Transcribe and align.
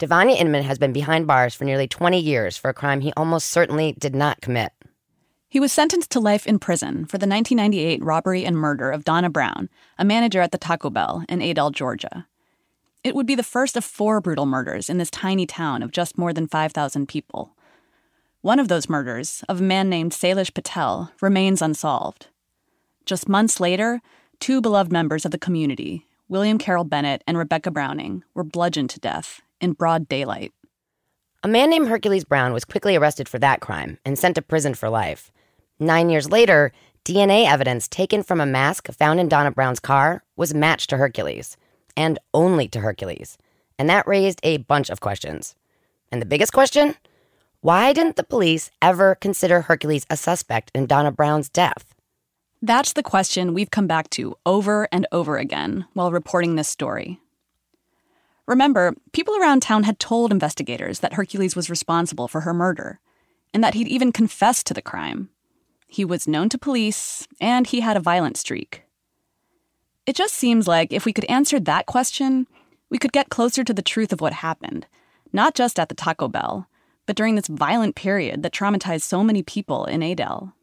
Devonia 0.00 0.36
Inman 0.36 0.62
has 0.62 0.78
been 0.78 0.94
behind 0.94 1.26
bars 1.26 1.54
for 1.54 1.66
nearly 1.66 1.86
20 1.86 2.18
years 2.18 2.56
for 2.56 2.70
a 2.70 2.74
crime 2.74 3.02
he 3.02 3.12
almost 3.18 3.50
certainly 3.50 3.92
did 3.98 4.14
not 4.14 4.40
commit. 4.40 4.72
He 5.46 5.60
was 5.60 5.72
sentenced 5.72 6.08
to 6.12 6.20
life 6.20 6.46
in 6.46 6.58
prison 6.58 7.04
for 7.04 7.18
the 7.18 7.26
1998 7.26 8.02
robbery 8.02 8.46
and 8.46 8.56
murder 8.56 8.90
of 8.90 9.04
Donna 9.04 9.28
Brown, 9.28 9.68
a 9.98 10.04
manager 10.06 10.40
at 10.40 10.52
the 10.52 10.58
Taco 10.58 10.88
Bell 10.88 11.22
in 11.28 11.42
Adel, 11.42 11.70
Georgia. 11.70 12.26
It 13.04 13.14
would 13.14 13.26
be 13.26 13.34
the 13.34 13.42
first 13.42 13.76
of 13.76 13.84
four 13.84 14.22
brutal 14.22 14.46
murders 14.46 14.88
in 14.88 14.96
this 14.96 15.10
tiny 15.10 15.44
town 15.44 15.82
of 15.82 15.92
just 15.92 16.16
more 16.16 16.32
than 16.32 16.48
5,000 16.48 17.06
people. 17.06 17.54
One 18.40 18.58
of 18.58 18.68
those 18.68 18.88
murders, 18.88 19.44
of 19.50 19.60
a 19.60 19.62
man 19.62 19.90
named 19.90 20.12
Salish 20.12 20.54
Patel, 20.54 21.12
remains 21.20 21.60
unsolved. 21.60 22.28
Just 23.04 23.28
months 23.28 23.60
later, 23.60 24.00
two 24.38 24.62
beloved 24.62 24.90
members 24.90 25.26
of 25.26 25.30
the 25.30 25.36
community, 25.36 26.06
William 26.26 26.56
Carroll 26.56 26.84
Bennett 26.84 27.22
and 27.26 27.36
Rebecca 27.36 27.70
Browning, 27.70 28.24
were 28.32 28.44
bludgeoned 28.44 28.88
to 28.88 28.98
death 28.98 29.42
in 29.60 29.72
broad 29.72 30.08
daylight. 30.08 30.52
A 31.42 31.48
man 31.48 31.70
named 31.70 31.88
Hercules 31.88 32.24
Brown 32.24 32.52
was 32.52 32.64
quickly 32.64 32.96
arrested 32.96 33.28
for 33.28 33.38
that 33.38 33.60
crime 33.60 33.98
and 34.04 34.18
sent 34.18 34.34
to 34.34 34.42
prison 34.42 34.74
for 34.74 34.90
life. 34.90 35.32
Nine 35.78 36.10
years 36.10 36.30
later, 36.30 36.72
DNA 37.04 37.46
evidence 37.46 37.88
taken 37.88 38.22
from 38.22 38.40
a 38.40 38.46
mask 38.46 38.88
found 38.92 39.18
in 39.20 39.28
Donna 39.28 39.50
Brown's 39.50 39.80
car 39.80 40.22
was 40.36 40.52
matched 40.52 40.90
to 40.90 40.98
Hercules, 40.98 41.56
and 41.96 42.18
only 42.34 42.68
to 42.68 42.80
Hercules. 42.80 43.38
And 43.78 43.88
that 43.88 44.06
raised 44.06 44.40
a 44.42 44.58
bunch 44.58 44.90
of 44.90 45.00
questions. 45.00 45.54
And 46.12 46.20
the 46.20 46.26
biggest 46.26 46.52
question? 46.52 46.94
Why 47.62 47.92
didn't 47.92 48.16
the 48.16 48.24
police 48.24 48.70
ever 48.82 49.14
consider 49.14 49.62
Hercules 49.62 50.06
a 50.10 50.16
suspect 50.16 50.70
in 50.74 50.86
Donna 50.86 51.12
Brown's 51.12 51.48
death? 51.48 51.94
That's 52.62 52.92
the 52.92 53.02
question 53.02 53.54
we've 53.54 53.70
come 53.70 53.86
back 53.86 54.10
to 54.10 54.34
over 54.44 54.88
and 54.92 55.06
over 55.12 55.38
again 55.38 55.86
while 55.94 56.12
reporting 56.12 56.56
this 56.56 56.68
story. 56.68 57.18
Remember, 58.50 58.96
people 59.12 59.36
around 59.36 59.62
town 59.62 59.84
had 59.84 60.00
told 60.00 60.32
investigators 60.32 60.98
that 60.98 61.12
Hercules 61.12 61.54
was 61.54 61.70
responsible 61.70 62.26
for 62.26 62.40
her 62.40 62.52
murder, 62.52 62.98
and 63.54 63.62
that 63.62 63.74
he'd 63.74 63.86
even 63.86 64.10
confessed 64.10 64.66
to 64.66 64.74
the 64.74 64.82
crime. 64.82 65.30
He 65.86 66.04
was 66.04 66.26
known 66.26 66.48
to 66.48 66.58
police, 66.58 67.28
and 67.40 67.68
he 67.68 67.78
had 67.78 67.96
a 67.96 68.00
violent 68.00 68.36
streak. 68.36 68.82
It 70.04 70.16
just 70.16 70.34
seems 70.34 70.66
like 70.66 70.92
if 70.92 71.04
we 71.04 71.12
could 71.12 71.26
answer 71.26 71.60
that 71.60 71.86
question, 71.86 72.48
we 72.88 72.98
could 72.98 73.12
get 73.12 73.28
closer 73.28 73.62
to 73.62 73.72
the 73.72 73.82
truth 73.82 74.12
of 74.12 74.20
what 74.20 74.32
happened, 74.32 74.88
not 75.32 75.54
just 75.54 75.78
at 75.78 75.88
the 75.88 75.94
Taco 75.94 76.26
Bell, 76.26 76.66
but 77.06 77.14
during 77.14 77.36
this 77.36 77.46
violent 77.46 77.94
period 77.94 78.42
that 78.42 78.52
traumatized 78.52 79.02
so 79.02 79.22
many 79.22 79.44
people 79.44 79.84
in 79.84 80.02
Adel. 80.02 80.54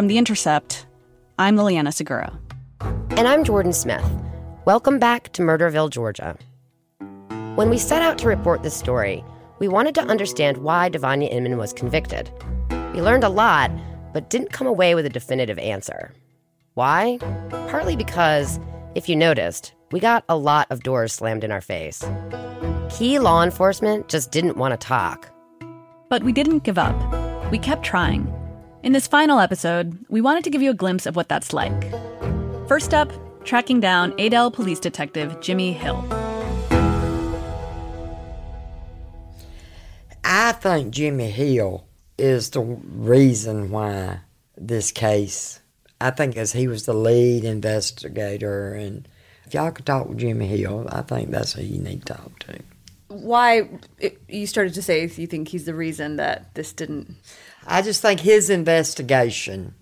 From 0.00 0.06
The 0.06 0.16
Intercept, 0.16 0.86
I'm 1.38 1.56
Liliana 1.56 1.92
Segura. 1.92 2.32
And 2.80 3.28
I'm 3.28 3.44
Jordan 3.44 3.74
Smith. 3.74 4.02
Welcome 4.64 4.98
back 4.98 5.30
to 5.34 5.42
Murderville, 5.42 5.90
Georgia. 5.90 6.38
When 7.54 7.68
we 7.68 7.76
set 7.76 8.00
out 8.00 8.16
to 8.20 8.26
report 8.26 8.62
this 8.62 8.74
story, 8.74 9.22
we 9.58 9.68
wanted 9.68 9.94
to 9.96 10.00
understand 10.00 10.56
why 10.56 10.88
Devonia 10.88 11.28
Inman 11.28 11.58
was 11.58 11.74
convicted. 11.74 12.30
We 12.94 13.02
learned 13.02 13.24
a 13.24 13.28
lot, 13.28 13.70
but 14.14 14.30
didn't 14.30 14.54
come 14.54 14.66
away 14.66 14.94
with 14.94 15.04
a 15.04 15.10
definitive 15.10 15.58
answer. 15.58 16.14
Why? 16.72 17.18
Partly 17.68 17.94
because, 17.94 18.58
if 18.94 19.06
you 19.06 19.16
noticed, 19.16 19.74
we 19.92 20.00
got 20.00 20.24
a 20.30 20.36
lot 20.38 20.66
of 20.70 20.82
doors 20.82 21.12
slammed 21.12 21.44
in 21.44 21.52
our 21.52 21.60
face. 21.60 22.02
Key 22.88 23.18
law 23.18 23.42
enforcement 23.42 24.08
just 24.08 24.30
didn't 24.30 24.56
want 24.56 24.72
to 24.72 24.78
talk. 24.78 25.30
But 26.08 26.22
we 26.22 26.32
didn't 26.32 26.64
give 26.64 26.78
up. 26.78 26.96
We 27.50 27.58
kept 27.58 27.82
trying. 27.82 28.34
In 28.82 28.92
this 28.92 29.06
final 29.06 29.40
episode, 29.40 30.06
we 30.08 30.22
wanted 30.22 30.42
to 30.44 30.48
give 30.48 30.62
you 30.62 30.70
a 30.70 30.74
glimpse 30.74 31.04
of 31.04 31.14
what 31.14 31.28
that's 31.28 31.52
like. 31.52 31.90
First 32.66 32.94
up, 32.94 33.12
tracking 33.44 33.78
down 33.78 34.18
Adel 34.18 34.50
police 34.50 34.80
detective 34.80 35.38
Jimmy 35.42 35.74
Hill. 35.74 36.02
I 40.24 40.52
think 40.52 40.94
Jimmy 40.94 41.30
Hill 41.30 41.84
is 42.16 42.50
the 42.50 42.62
reason 42.62 43.70
why 43.70 44.20
this 44.56 44.92
case, 44.92 45.60
I 46.00 46.10
think 46.10 46.38
as 46.38 46.52
he 46.52 46.66
was 46.66 46.86
the 46.86 46.94
lead 46.94 47.44
investigator, 47.44 48.72
and 48.72 49.06
if 49.44 49.52
y'all 49.52 49.72
could 49.72 49.84
talk 49.84 50.08
with 50.08 50.16
Jimmy 50.16 50.46
Hill, 50.46 50.86
I 50.90 51.02
think 51.02 51.28
that's 51.28 51.52
who 51.52 51.62
you 51.62 51.82
need 51.82 52.06
to 52.06 52.14
talk 52.14 52.38
to. 52.40 52.58
Why 53.08 53.68
it, 53.98 54.22
you 54.26 54.46
started 54.46 54.72
to 54.72 54.82
say 54.82 55.02
you 55.02 55.26
think 55.26 55.48
he's 55.48 55.66
the 55.66 55.74
reason 55.74 56.16
that 56.16 56.54
this 56.54 56.72
didn't 56.72 57.16
I 57.70 57.82
just 57.82 58.02
think 58.02 58.18
his 58.18 58.50
investigation, 58.50 59.76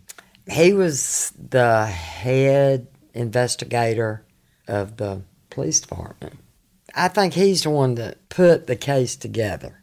he 0.47 0.75
was 0.75 1.33
the 1.37 1.87
head 1.87 2.87
investigator 3.15 4.27
of 4.69 4.99
the 4.99 5.23
police 5.49 5.81
department. 5.81 6.39
I 6.95 7.09
think 7.09 7.33
he's 7.33 7.63
the 7.63 7.71
one 7.71 7.95
that 7.95 8.29
put 8.29 8.67
the 8.67 8.77
case 8.77 9.17
together. 9.17 9.83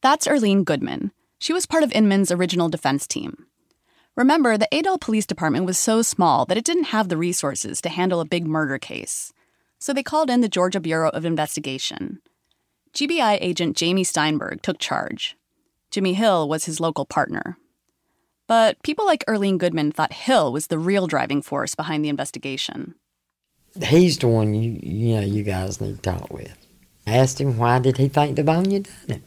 That's 0.00 0.26
Earlene 0.26 0.64
Goodman. 0.64 1.12
She 1.38 1.52
was 1.52 1.66
part 1.66 1.82
of 1.82 1.92
Inman's 1.92 2.32
original 2.32 2.70
defense 2.70 3.06
team. 3.06 3.46
Remember, 4.16 4.56
the 4.56 4.68
Adel 4.72 4.96
Police 4.96 5.26
Department 5.26 5.66
was 5.66 5.76
so 5.76 6.00
small 6.00 6.46
that 6.46 6.56
it 6.56 6.64
didn't 6.64 6.84
have 6.84 7.10
the 7.10 7.18
resources 7.18 7.82
to 7.82 7.90
handle 7.90 8.20
a 8.20 8.24
big 8.24 8.46
murder 8.46 8.78
case. 8.78 9.34
So 9.78 9.92
they 9.92 10.02
called 10.02 10.30
in 10.30 10.40
the 10.40 10.48
Georgia 10.48 10.80
Bureau 10.80 11.10
of 11.10 11.26
Investigation. 11.26 12.22
GBI 12.94 13.36
agent 13.42 13.76
Jamie 13.76 14.04
Steinberg 14.04 14.62
took 14.62 14.78
charge. 14.78 15.36
Jimmy 15.94 16.14
Hill 16.14 16.48
was 16.48 16.64
his 16.64 16.80
local 16.80 17.04
partner. 17.04 17.56
But 18.48 18.82
people 18.82 19.06
like 19.06 19.24
Earlene 19.28 19.58
Goodman 19.58 19.92
thought 19.92 20.12
Hill 20.12 20.52
was 20.52 20.66
the 20.66 20.76
real 20.76 21.06
driving 21.06 21.40
force 21.40 21.76
behind 21.76 22.04
the 22.04 22.08
investigation. 22.08 22.96
He's 23.80 24.18
the 24.18 24.26
one 24.26 24.54
you 24.54 24.80
you 24.82 25.14
know 25.14 25.20
you 25.20 25.44
guys 25.44 25.80
need 25.80 25.94
to 25.94 26.02
talk 26.02 26.32
with. 26.32 26.58
I 27.06 27.12
Asked 27.12 27.40
him 27.40 27.58
why 27.58 27.78
did 27.78 27.98
he 27.98 28.08
think 28.08 28.34
the 28.34 28.42
Devonia 28.42 28.80
done 28.80 28.92
it. 29.06 29.22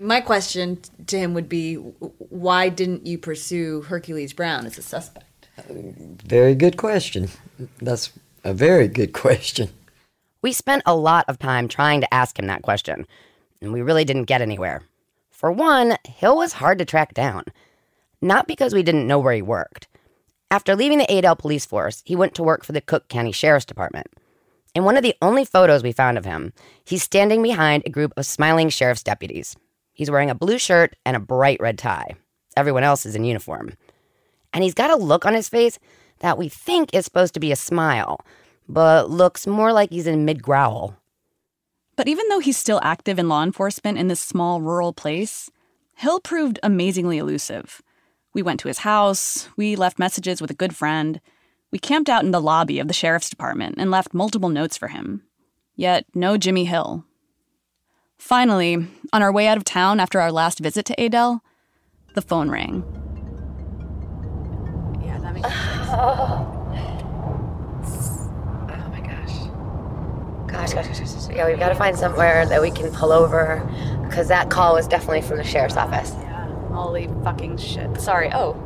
My 0.00 0.20
question 0.20 0.80
to 1.06 1.16
him 1.16 1.32
would 1.34 1.48
be 1.48 1.76
why 1.76 2.70
didn't 2.70 3.06
you 3.06 3.16
pursue 3.16 3.82
Hercules 3.82 4.32
Brown 4.32 4.66
as 4.66 4.78
a 4.78 4.82
suspect? 4.82 5.48
Very 5.68 6.56
good 6.56 6.76
question. 6.76 7.28
That's 7.80 8.10
a 8.42 8.52
very 8.52 8.88
good 8.88 9.12
question. 9.12 9.68
We 10.42 10.50
spent 10.50 10.82
a 10.86 10.96
lot 10.96 11.24
of 11.28 11.38
time 11.38 11.68
trying 11.68 12.00
to 12.00 12.12
ask 12.12 12.36
him 12.36 12.48
that 12.48 12.62
question, 12.62 13.06
and 13.62 13.72
we 13.72 13.80
really 13.80 14.04
didn't 14.04 14.24
get 14.24 14.42
anywhere. 14.42 14.82
For 15.38 15.52
one, 15.52 15.96
Hill 16.04 16.36
was 16.36 16.54
hard 16.54 16.80
to 16.80 16.84
track 16.84 17.14
down. 17.14 17.44
Not 18.20 18.48
because 18.48 18.74
we 18.74 18.82
didn't 18.82 19.06
know 19.06 19.20
where 19.20 19.32
he 19.32 19.40
worked. 19.40 19.86
After 20.50 20.74
leaving 20.74 20.98
the 20.98 21.16
Adel 21.16 21.36
police 21.36 21.64
force, 21.64 22.02
he 22.04 22.16
went 22.16 22.34
to 22.34 22.42
work 22.42 22.64
for 22.64 22.72
the 22.72 22.80
Cook 22.80 23.06
County 23.06 23.30
Sheriff's 23.30 23.64
Department. 23.64 24.08
In 24.74 24.82
one 24.82 24.96
of 24.96 25.04
the 25.04 25.14
only 25.22 25.44
photos 25.44 25.84
we 25.84 25.92
found 25.92 26.18
of 26.18 26.24
him, 26.24 26.52
he's 26.84 27.04
standing 27.04 27.40
behind 27.40 27.84
a 27.86 27.90
group 27.90 28.12
of 28.16 28.26
smiling 28.26 28.68
sheriff's 28.68 29.04
deputies. 29.04 29.54
He's 29.92 30.10
wearing 30.10 30.28
a 30.28 30.34
blue 30.34 30.58
shirt 30.58 30.96
and 31.06 31.16
a 31.16 31.20
bright 31.20 31.60
red 31.60 31.78
tie. 31.78 32.16
Everyone 32.56 32.82
else 32.82 33.06
is 33.06 33.14
in 33.14 33.22
uniform. 33.22 33.74
And 34.52 34.64
he's 34.64 34.74
got 34.74 34.90
a 34.90 34.96
look 34.96 35.24
on 35.24 35.34
his 35.34 35.48
face 35.48 35.78
that 36.18 36.36
we 36.36 36.48
think 36.48 36.92
is 36.92 37.04
supposed 37.04 37.34
to 37.34 37.40
be 37.40 37.52
a 37.52 37.56
smile, 37.56 38.18
but 38.68 39.08
looks 39.08 39.46
more 39.46 39.72
like 39.72 39.90
he's 39.90 40.08
in 40.08 40.24
mid 40.24 40.42
growl. 40.42 40.96
But 41.98 42.06
even 42.06 42.28
though 42.28 42.38
he's 42.38 42.56
still 42.56 42.78
active 42.84 43.18
in 43.18 43.28
law 43.28 43.42
enforcement 43.42 43.98
in 43.98 44.06
this 44.06 44.20
small 44.20 44.60
rural 44.60 44.92
place, 44.92 45.50
Hill 45.96 46.20
proved 46.20 46.60
amazingly 46.62 47.18
elusive. 47.18 47.82
We 48.32 48.40
went 48.40 48.60
to 48.60 48.68
his 48.68 48.78
house, 48.78 49.48
we 49.56 49.74
left 49.74 49.98
messages 49.98 50.40
with 50.40 50.48
a 50.48 50.54
good 50.54 50.76
friend, 50.76 51.20
we 51.72 51.80
camped 51.80 52.08
out 52.08 52.22
in 52.22 52.30
the 52.30 52.40
lobby 52.40 52.78
of 52.78 52.86
the 52.86 52.94
sheriff's 52.94 53.28
department 53.28 53.74
and 53.78 53.90
left 53.90 54.14
multiple 54.14 54.48
notes 54.48 54.76
for 54.76 54.86
him. 54.86 55.24
Yet, 55.74 56.06
no 56.14 56.36
Jimmy 56.36 56.66
Hill. 56.66 57.04
Finally, 58.16 58.86
on 59.12 59.20
our 59.20 59.32
way 59.32 59.48
out 59.48 59.56
of 59.56 59.64
town 59.64 59.98
after 59.98 60.20
our 60.20 60.30
last 60.30 60.60
visit 60.60 60.84
to 60.86 61.04
Adel, 61.04 61.42
the 62.14 62.22
phone 62.22 62.48
rang. 62.48 62.84
Yeah, 65.04 65.18
that 65.18 65.34
makes 65.34 65.48
sense. 65.52 66.57
Gosh, 70.48 70.72
gosh, 70.74 70.86
gosh, 70.88 70.98
gosh. 71.00 71.34
Yeah, 71.34 71.46
we've 71.46 71.58
got 71.58 71.68
to 71.68 71.74
find 71.74 71.96
somewhere 71.96 72.46
that 72.46 72.60
we 72.60 72.70
can 72.70 72.90
pull 72.92 73.12
over 73.12 73.62
because 74.08 74.28
that 74.28 74.50
call 74.50 74.74
was 74.74 74.88
definitely 74.88 75.22
from 75.22 75.36
the 75.36 75.44
sheriff's 75.44 75.76
office. 75.76 76.12
Yeah. 76.14 76.46
Holy 76.68 77.08
fucking 77.22 77.56
shit. 77.58 78.00
Sorry. 78.00 78.30
Oh. 78.32 78.56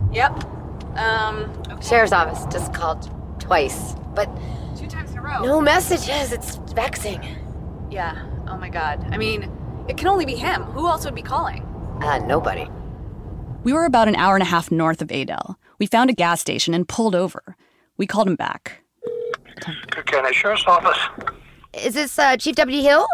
yep. 0.12 0.32
Um, 0.96 1.50
Sheriff's 1.80 2.12
office 2.12 2.44
just 2.52 2.74
called 2.74 3.10
twice, 3.40 3.94
but 4.14 4.26
two 4.76 4.86
times 4.86 5.10
in 5.12 5.18
a 5.18 5.22
row. 5.22 5.42
no 5.42 5.60
messages. 5.60 6.32
It's 6.32 6.56
vexing. 6.74 7.22
Yeah. 7.90 8.26
Oh 8.48 8.56
my 8.56 8.68
god. 8.68 9.06
I 9.10 9.16
mean, 9.18 9.50
it 9.88 9.96
can 9.96 10.08
only 10.08 10.26
be 10.26 10.36
him. 10.36 10.62
Who 10.64 10.86
else 10.86 11.04
would 11.04 11.14
be 11.14 11.22
calling? 11.22 11.62
Uh, 12.02 12.18
nobody. 12.18 12.68
We 13.64 13.72
were 13.72 13.84
about 13.84 14.08
an 14.08 14.16
hour 14.16 14.34
and 14.34 14.42
a 14.42 14.46
half 14.46 14.70
north 14.70 15.00
of 15.02 15.10
Adel. 15.10 15.58
We 15.78 15.86
found 15.86 16.10
a 16.10 16.14
gas 16.14 16.40
station 16.40 16.74
and 16.74 16.88
pulled 16.88 17.14
over. 17.14 17.56
We 17.96 18.06
called 18.06 18.28
him 18.28 18.36
back. 18.36 18.81
Cook 19.90 20.06
County 20.06 20.32
Sheriff's 20.34 20.64
Office. 20.66 20.98
Is 21.74 21.94
this 21.94 22.18
uh, 22.18 22.36
Chief 22.36 22.54
W. 22.56 22.82
Hill? 22.82 23.06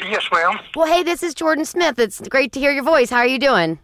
Yes, 0.00 0.24
ma'am. 0.32 0.58
Well, 0.74 0.86
hey, 0.86 1.02
this 1.02 1.22
is 1.22 1.34
Jordan 1.34 1.64
Smith. 1.64 1.98
It's 1.98 2.20
great 2.28 2.52
to 2.52 2.60
hear 2.60 2.70
your 2.72 2.84
voice. 2.84 3.08
How 3.08 3.18
are 3.18 3.26
you 3.26 3.38
doing? 3.38 3.78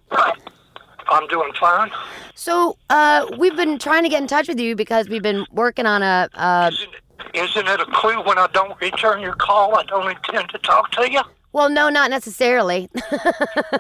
I'm 1.09 1.27
doing 1.29 1.53
fine. 1.59 1.91
So, 2.35 2.77
uh, 2.91 3.27
we've 3.39 3.57
been 3.57 3.79
trying 3.79 4.03
to 4.03 4.09
get 4.09 4.21
in 4.21 4.29
touch 4.29 4.49
with 4.49 4.61
you 4.61 4.77
because 4.77 5.09
we've 5.09 5.23
been 5.23 5.47
working 5.53 5.87
on 5.87 6.03
a, 6.03 6.29
uh, 6.35 6.71
Isn't, 6.73 6.91
isn't 7.35 7.67
it 7.69 7.81
a 7.81 7.87
clue 7.87 8.23
when 8.23 8.39
I 8.39 8.47
don't 8.53 8.79
return 8.81 9.21
your 9.21 9.35
call, 9.35 9.77
I 9.77 9.85
don't 9.85 10.11
intend 10.11 10.51
to 10.51 10.59
talk 10.59 10.91
to 10.93 11.11
you? 11.11 11.21
well, 11.53 11.69
no, 11.69 11.89
not 11.89 12.11
necessarily. 12.11 12.89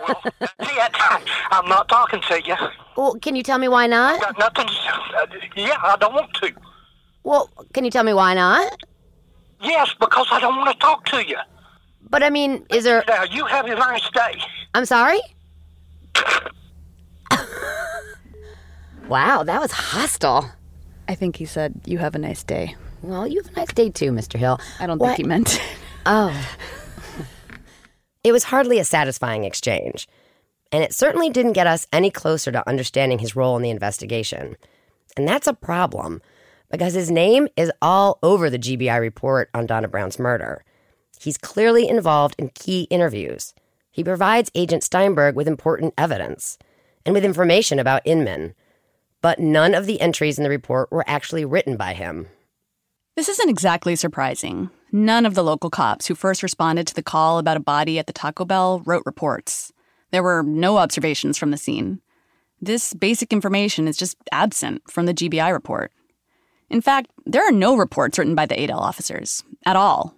Well, 0.01 0.23
I'm 1.51 1.69
not 1.69 1.89
talking 1.89 2.21
to 2.29 2.43
you. 2.43 2.55
well, 2.97 3.15
can 3.21 3.37
you 3.37 3.43
tell 3.43 3.59
me 3.59 3.69
why 3.69 3.87
not? 3.87 4.21
Got 4.21 4.39
nothing 4.39 4.67
to 4.67 5.19
uh, 5.19 5.27
Yeah, 5.57 5.77
I 5.83 5.97
don't 5.97 6.15
want 6.15 6.33
to. 6.35 6.51
Well, 7.25 7.51
can 7.73 7.85
you 7.85 7.91
tell 7.91 8.05
me 8.05 8.13
why 8.15 8.35
not? 8.35 8.77
Yes, 9.63 9.95
because 10.01 10.27
I 10.31 10.41
don't 10.41 10.57
want 10.57 10.71
to 10.73 10.79
talk 10.79 11.05
to 11.07 11.25
you. 11.27 11.37
But 12.11 12.23
I 12.23 12.31
mean, 12.31 12.67
is 12.71 12.85
there. 12.85 13.05
Now, 13.09 13.23
you 13.25 13.47
have 13.47 13.67
a 13.67 13.75
nice 13.75 14.09
day. 14.11 14.41
I'm 14.75 14.85
sorry? 14.85 15.21
wow, 19.09 19.43
that 19.45 19.61
was 19.61 19.73
hostile. 19.73 20.51
I 21.09 21.15
think 21.15 21.37
he 21.37 21.45
said, 21.45 21.81
You 21.85 21.99
have 21.99 22.15
a 22.15 22.19
nice 22.19 22.43
day. 22.45 22.77
Well, 23.03 23.27
you 23.27 23.43
have 23.43 23.53
a 23.53 23.57
nice 23.61 23.73
day 23.73 23.91
too, 23.91 24.13
Mr. 24.13 24.37
Hill. 24.39 24.61
I 24.79 24.87
don't 24.87 24.99
What- 24.99 25.09
think 25.17 25.19
he 25.19 25.25
meant 25.25 25.55
it. 25.57 25.63
Oh. 26.07 26.35
it 28.25 28.33
was 28.33 28.45
hardly 28.45 28.79
a 28.79 28.85
satisfying 28.85 29.45
exchange, 29.45 30.09
and 30.71 30.83
it 30.83 30.93
certainly 30.93 31.31
didn't 31.31 31.53
get 31.53 31.67
us 31.67 31.87
any 31.93 32.11
closer 32.11 32.51
to 32.53 32.69
understanding 32.69 33.19
his 33.21 33.37
role 33.37 33.57
in 33.57 33.63
the 33.63 33.71
investigation. 33.71 34.57
And 35.17 35.29
that's 35.29 35.47
a 35.47 35.53
problem, 35.55 36.21
because 36.73 36.95
his 36.95 37.11
name 37.11 37.47
is 37.57 37.71
all 37.81 38.19
over 38.23 38.51
the 38.51 38.59
GBI 38.59 38.99
report 38.99 39.51
on 39.55 39.67
Donna 39.67 39.87
Brown's 39.87 40.19
murder. 40.19 40.65
He's 41.21 41.39
clearly 41.39 41.87
involved 41.87 42.35
in 42.39 42.49
key 42.49 42.89
interviews. 42.91 43.55
He 43.93 44.03
provides 44.03 44.51
Agent 44.55 44.83
Steinberg 44.83 45.37
with 45.37 45.47
important 45.47 45.95
evidence 45.97 46.59
and 47.05 47.15
with 47.15 47.25
information 47.25 47.79
about 47.79 48.03
Inman. 48.07 48.55
But 49.21 49.39
none 49.39 49.75
of 49.75 49.87
the 49.87 50.01
entries 50.01 50.39
in 50.39 50.45
the 50.45 50.51
report 50.51 50.91
were 50.91 51.05
actually 51.07 51.45
written 51.45 51.77
by 51.77 51.93
him. 51.93 52.27
This 53.15 53.29
isn't 53.29 53.51
exactly 53.51 53.95
surprising. 53.95 54.71
None 54.91 55.27
of 55.27 55.35
the 55.35 55.45
local 55.45 55.69
cops 55.69 56.07
who 56.07 56.15
first 56.15 56.43
responded 56.43 56.87
to 56.87 56.95
the 56.95 57.03
call 57.03 57.39
about 57.39 57.59
a 57.59 57.61
body 57.61 57.99
at 57.99 58.07
the 58.07 58.13
Taco 58.13 58.47
Bell 58.47 58.83
wrote 58.87 59.05
reports. 59.05 59.73
There 60.11 60.23
were 60.23 60.43
no 60.43 60.79
observations 60.79 61.37
from 61.37 61.51
the 61.51 61.59
scene. 61.59 62.01
This 62.61 62.95
basic 62.95 63.33
information 63.33 63.87
is 63.87 63.97
just 63.99 64.17
absent 64.33 64.91
from 64.91 65.05
the 65.05 65.15
GBI 65.15 65.53
report. 65.53 65.93
In 66.73 66.81
fact, 66.81 67.11
there 67.27 67.47
are 67.47 67.53
no 67.53 67.77
reports 67.77 68.19
written 68.19 68.35
by 68.35 68.47
the 68.47 68.61
Adel 68.61 68.81
officers 68.81 69.45
at 69.67 69.77
all. 69.77 70.17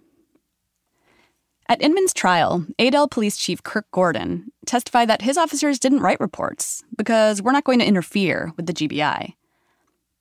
At 1.69 1.83
Inman's 1.83 2.15
trial, 2.15 2.65
Adel 2.79 3.09
Police 3.09 3.37
Chief 3.37 3.61
Kirk 3.65 3.91
Gordon 3.91 4.53
testified 4.65 5.09
that 5.09 5.23
his 5.23 5.37
officers 5.37 5.81
didn't 5.81 6.01
write 6.01 6.21
reports 6.21 6.85
because 6.97 7.43
we're 7.43 7.51
not 7.51 7.65
going 7.65 7.81
to 7.81 7.87
interfere 7.87 8.53
with 8.57 8.67
the 8.67 8.73
GBI. 8.73 9.35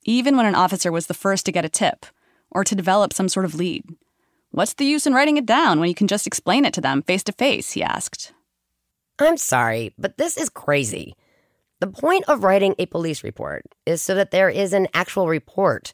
Even 0.06 0.36
when 0.36 0.48
an 0.48 0.56
officer 0.56 0.92
was 0.92 1.06
the 1.06 1.14
first 1.14 1.46
to 1.46 1.52
get 1.52 1.66
a 1.66 1.70
tip 1.70 2.08
or 2.50 2.64
to 2.64 2.76
develop 2.76 3.14
some 3.14 3.30
sort 3.30 3.46
of 3.46 3.54
lead, 3.54 3.84
what's 4.50 4.74
the 4.74 4.86
use 4.86 5.06
in 5.06 5.14
writing 5.14 5.38
it 5.38 5.46
down 5.46 5.80
when 5.80 5.88
you 5.90 5.96
can 5.96 6.08
just 6.08 6.26
explain 6.26 6.66
it 6.66 6.74
to 6.74 6.82
them 6.82 7.04
face 7.04 7.24
to 7.26 7.32
face? 7.32 7.74
He 7.74 7.84
asked. 7.84 8.34
I'm 9.20 9.38
sorry, 9.38 9.94
but 10.00 10.18
this 10.18 10.36
is 10.38 10.50
crazy. 10.50 11.16
The 11.80 11.88
point 11.88 12.26
of 12.28 12.44
writing 12.44 12.74
a 12.80 12.88
police 12.88 13.24
report 13.24 13.66
is 13.86 14.02
so 14.02 14.16
that 14.16 14.32
there 14.32 14.50
is 14.50 14.74
an 14.74 14.88
actual 14.96 15.28
report, 15.28 15.94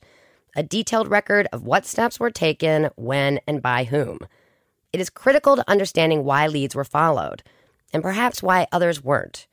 a 0.56 0.64
detailed 0.64 1.10
record 1.10 1.48
of 1.52 1.64
what 1.64 1.86
steps 1.86 2.20
were 2.20 2.32
taken, 2.32 2.90
when, 2.96 3.40
and 3.48 3.62
by 3.62 3.84
whom. 3.84 4.20
It 4.92 5.00
is 5.00 5.10
critical 5.10 5.56
to 5.56 5.70
understanding 5.70 6.24
why 6.24 6.48
leads 6.48 6.76
were 6.76 6.84
followed, 6.84 7.44
and 7.94 8.04
perhaps 8.04 8.42
why 8.42 8.68
others 8.72 9.04
weren't. 9.04 9.48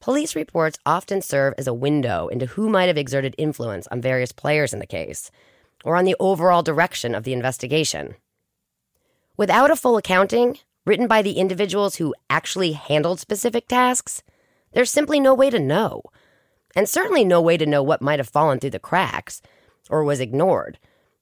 Police 0.00 0.34
reports 0.34 0.78
often 0.84 1.22
serve 1.22 1.54
as 1.56 1.68
a 1.68 1.74
window 1.74 2.26
into 2.26 2.46
who 2.46 2.68
might 2.68 2.86
have 2.86 2.98
exerted 2.98 3.36
influence 3.38 3.86
on 3.86 4.00
various 4.00 4.32
players 4.32 4.72
in 4.72 4.80
the 4.80 4.86
case, 4.86 5.30
or 5.84 5.96
on 5.96 6.04
the 6.04 6.16
overall 6.18 6.62
direction 6.62 7.14
of 7.14 7.22
the 7.22 7.32
investigation. 7.32 8.16
Without 9.36 9.70
a 9.70 9.76
full 9.76 9.96
accounting, 9.96 10.58
written 10.84 11.06
by 11.06 11.22
the 11.22 11.34
individuals 11.34 11.96
who 11.96 12.14
actually 12.28 12.72
handled 12.72 13.20
specific 13.20 13.68
tasks, 13.68 14.22
there's 14.72 14.90
simply 14.90 15.20
no 15.20 15.34
way 15.34 15.50
to 15.50 15.58
know. 15.60 16.02
And 16.74 16.88
certainly 16.88 17.24
no 17.24 17.40
way 17.40 17.56
to 17.56 17.66
know 17.66 17.82
what 17.82 18.02
might 18.02 18.18
have 18.18 18.28
fallen 18.28 18.58
through 18.58 18.70
the 18.70 18.78
cracks, 18.78 19.40
or 19.90 20.04
was 20.04 20.20
ignored, 20.20 20.78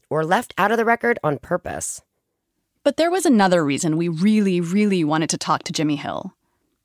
or 0.08 0.24
left 0.24 0.54
out 0.58 0.70
of 0.70 0.76
the 0.76 0.84
record 0.84 1.18
on 1.22 1.38
purpose. 1.38 2.02
But 2.82 2.96
there 2.96 3.10
was 3.10 3.26
another 3.26 3.64
reason 3.64 3.96
we 3.96 4.08
really, 4.08 4.60
really 4.60 5.04
wanted 5.04 5.30
to 5.30 5.38
talk 5.38 5.64
to 5.64 5.72
Jimmy 5.72 5.96
Hill. 5.96 6.34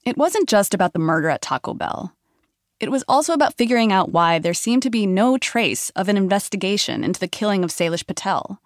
It 0.06 0.18
wasn't 0.18 0.50
just 0.50 0.74
about 0.74 0.94
the 0.94 1.00
murder 1.00 1.30
at 1.30 1.42
Taco 1.42 1.74
Bell. 1.74 2.14
It 2.80 2.92
was 2.92 3.04
also 3.08 3.34
about 3.34 3.58
figuring 3.58 3.94
out 3.94 4.12
why 4.12 4.38
there 4.38 4.54
seemed 4.54 4.84
to 4.84 4.90
be 4.90 5.08
no 5.08 5.38
trace 5.38 5.90
of 5.92 6.10
an 6.10 6.18
investigation 6.18 7.04
into 7.04 7.20
the 7.20 7.28
killing 7.28 7.64
of 7.64 7.72
Salish 7.72 8.06
Patel. 8.06 8.60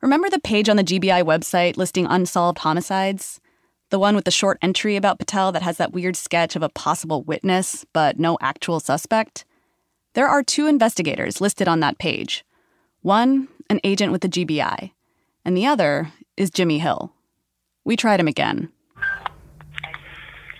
Remember 0.00 0.30
the 0.30 0.38
page 0.38 0.68
on 0.68 0.76
the 0.76 0.84
GBI 0.84 1.24
website 1.24 1.76
listing 1.76 2.06
unsolved 2.06 2.58
homicides? 2.58 3.40
The 3.90 3.98
one 3.98 4.14
with 4.14 4.24
the 4.24 4.30
short 4.30 4.58
entry 4.62 4.96
about 4.96 5.18
Patel 5.18 5.52
that 5.52 5.62
has 5.62 5.78
that 5.78 5.92
weird 5.92 6.16
sketch 6.16 6.54
of 6.54 6.62
a 6.62 6.68
possible 6.68 7.22
witness, 7.22 7.84
but 7.92 8.18
no 8.18 8.38
actual 8.40 8.78
suspect? 8.78 9.44
There 10.16 10.26
are 10.26 10.42
two 10.42 10.66
investigators 10.66 11.42
listed 11.42 11.68
on 11.68 11.80
that 11.80 11.98
page 11.98 12.42
one, 13.02 13.48
an 13.68 13.80
agent 13.84 14.12
with 14.12 14.22
the 14.22 14.30
GBI, 14.30 14.92
and 15.44 15.54
the 15.54 15.66
other 15.66 16.10
is 16.38 16.48
Jimmy 16.48 16.78
Hill. 16.78 17.12
We 17.84 17.96
tried 17.96 18.18
him 18.18 18.26
again. 18.26 18.70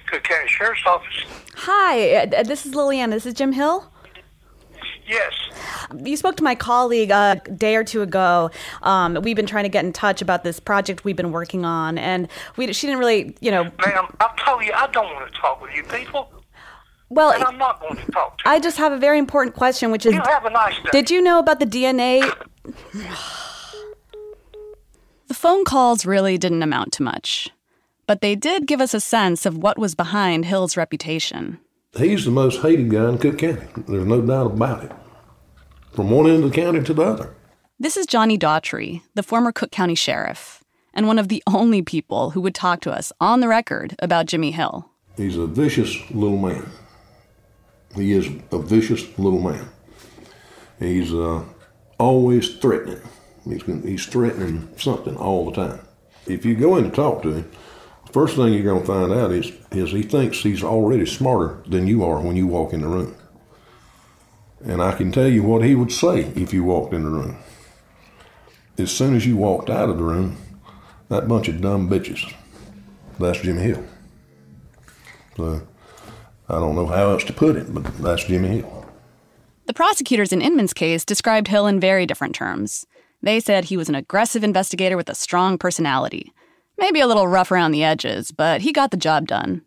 Cook 0.09 0.25
County 0.25 0.47
Sheriff's 0.47 0.83
Office. 0.87 1.25
Hi, 1.55 2.17
uh, 2.17 2.43
this 2.43 2.67
is 2.67 2.75
Lillian. 2.75 3.09
This 3.09 3.25
is 3.25 3.33
Jim 3.33 3.53
Hill. 3.53 3.91
Yes. 5.09 5.33
You 6.05 6.19
spoke 6.19 6.37
to 6.37 6.45
my 6.45 6.55
colleague 6.55 7.11
a 7.11 7.41
day 7.57 7.77
or 7.77 7.85
two 7.85 8.03
ago. 8.03 8.51
Um, 8.83 9.15
we've 9.23 9.37
been 9.37 9.47
trying 9.47 9.65
to 9.65 9.71
get 9.71 9.87
in 9.87 9.95
touch 9.95 10.21
about 10.21 10.45
this 10.45 10.61
project 10.61 11.03
we've 11.03 11.17
been 11.17 11.33
working 11.33 11.65
on, 11.65 11.97
and 11.97 12.29
we, 12.59 12.71
she 12.75 12.87
didn't 12.89 12.99
really, 12.99 13.35
you 13.41 13.51
know. 13.51 13.65
Ma'am, 13.65 14.15
I 14.21 14.35
told 14.45 14.65
you 14.65 14.73
I 14.75 14.87
don't 14.89 15.15
want 15.15 15.33
to 15.33 15.41
talk 15.41 15.63
with 15.63 15.75
you 15.75 15.83
people, 15.85 16.31
Well, 17.09 17.31
and 17.33 17.45
I'm 17.45 17.57
not 17.59 17.81
going 17.81 17.97
to 17.97 18.11
talk 18.13 18.39
to 18.39 18.43
you. 18.47 18.53
I 18.53 18.59
just 18.59 18.79
have 18.79 18.93
a 18.93 18.99
very 18.99 19.19
important 19.19 19.55
question, 19.55 19.91
which 19.93 20.05
is, 20.07 20.13
You 20.15 20.21
have 20.23 20.45
a 20.45 20.51
nice 20.51 20.75
day. 20.77 20.91
did 20.93 21.11
you 21.11 21.23
know 21.23 21.39
about 21.39 21.61
the 21.61 21.67
DNA? 21.67 22.23
The 25.29 25.35
phone 25.35 25.65
calls 25.65 26.07
really 26.07 26.39
didn't 26.39 26.63
amount 26.63 26.93
to 26.95 27.03
much, 27.03 27.49
but 28.07 28.21
they 28.21 28.37
did 28.37 28.67
give 28.69 28.81
us 28.81 28.95
a 28.95 29.01
sense 29.01 29.45
of 29.45 29.57
what 29.59 29.77
was 29.77 29.97
behind 29.97 30.45
Hill's 30.45 30.77
reputation. 30.77 31.59
He's 31.97 32.25
the 32.25 32.31
most 32.31 32.63
hated 32.63 32.91
guy 32.91 33.09
in 33.09 33.19
Cook 33.19 33.39
County. 33.39 33.67
There's 33.89 34.07
no 34.07 34.21
doubt 34.21 34.53
about 34.53 34.85
it. 34.85 34.93
From 35.93 36.11
one 36.11 36.31
end 36.31 36.45
of 36.45 36.51
the 36.53 36.57
county 36.57 36.81
to 36.85 36.95
the 36.95 37.03
other. 37.03 37.35
This 37.81 37.97
is 37.97 38.07
Johnny 38.07 38.39
Daughtry, 38.39 39.03
the 39.15 39.23
former 39.25 39.51
Cook 39.51 39.73
County 39.73 39.97
sheriff, 39.97 40.63
and 40.95 41.09
one 41.09 41.19
of 41.19 41.27
the 41.29 41.43
only 41.49 41.83
people 41.83 42.31
who 42.31 42.41
would 42.43 42.55
talk 42.55 42.81
to 42.83 42.93
us 42.93 43.13
on 43.21 43.41
the 43.41 43.49
record 43.49 43.97
about 43.99 44.27
Jimmy 44.27 44.53
Hill. 44.53 44.89
He's 45.17 45.37
a 45.37 45.47
vicious 45.49 46.09
little 46.13 46.39
man. 46.39 46.67
He 47.97 48.13
is 48.13 48.29
a 48.53 48.59
vicious 48.59 49.19
little 49.19 49.41
man. 49.41 49.69
He's 50.79 51.13
uh, 51.13 51.45
always 51.99 52.57
threatening. 52.57 53.01
He's, 53.45 53.63
he's 53.65 54.07
threatening 54.07 54.69
something 54.77 55.17
all 55.17 55.51
the 55.51 55.53
time. 55.53 55.81
If 56.27 56.45
you 56.45 56.55
go 56.55 56.77
in 56.77 56.85
to 56.85 56.91
talk 56.91 57.23
to 57.23 57.33
him, 57.33 57.51
first 58.13 58.37
thing 58.37 58.53
you're 58.53 58.63
going 58.63 58.83
to 58.83 58.87
find 58.87 59.13
out 59.13 59.31
is, 59.31 59.53
is 59.71 59.93
he 59.93 60.03
thinks 60.03 60.39
he's 60.39 60.63
already 60.63 61.07
smarter 61.07 61.63
than 61.67 61.87
you 61.87 62.05
are 62.05 62.21
when 62.21 62.37
you 62.37 62.47
walk 62.47 62.73
in 62.73 62.83
the 62.83 62.89
room. 62.89 63.17
And 64.65 64.83
I 64.83 64.93
can 64.93 65.13
tell 65.13 65.29
you 65.29 65.43
what 65.43 65.65
he 65.65 65.75
would 65.75 65.93
say 65.93 66.33
if 66.35 66.53
you 66.53 66.65
walked 66.65 66.93
in 66.93 67.05
the 67.05 67.11
room. 67.11 67.39
As 68.79 68.91
soon 68.91 69.15
as 69.15 69.27
you 69.27 69.37
walked 69.37 69.71
out 69.71 69.89
of 69.89 69.97
the 69.97 70.05
room, 70.05 70.37
that 71.09 71.29
bunch 71.29 71.49
of 71.49 71.61
dumb 71.61 71.89
bitches, 71.89 72.35
that's 73.19 73.41
Jimmy 73.41 73.63
Hill. 73.63 73.85
So 75.37 75.67
I 76.49 76.55
don't 76.55 76.75
know 76.75 76.87
how 76.87 77.11
else 77.11 77.25
to 77.25 77.33
put 77.33 77.57
it, 77.57 77.73
but 77.73 77.85
that's 77.99 78.25
Jimmy 78.25 78.61
Hill. 78.61 78.87
The 79.67 79.75
prosecutors 79.75 80.33
in 80.33 80.41
Inman's 80.41 80.73
case 80.73 81.05
described 81.05 81.49
Hill 81.49 81.67
in 81.67 81.81
very 81.81 82.07
different 82.07 82.35
terms. 82.35 82.87
They 83.23 83.41
said 83.41 83.65
he 83.65 83.77
was 83.77 83.89
an 83.89 83.95
aggressive 83.95 84.45
investigator 84.45 84.97
with 84.97 85.09
a 85.09 85.15
strong 85.15 85.59
personality, 85.59 86.33
Maybe 86.79 87.01
a 87.01 87.07
little 87.07 87.27
rough 87.27 87.51
around 87.51 87.73
the 87.73 87.85
edges, 87.85 88.31
but 88.33 88.61
he 88.61 88.73
got 88.73 88.91
the 88.91 88.99
job 88.99 89.27
done. 89.27 89.63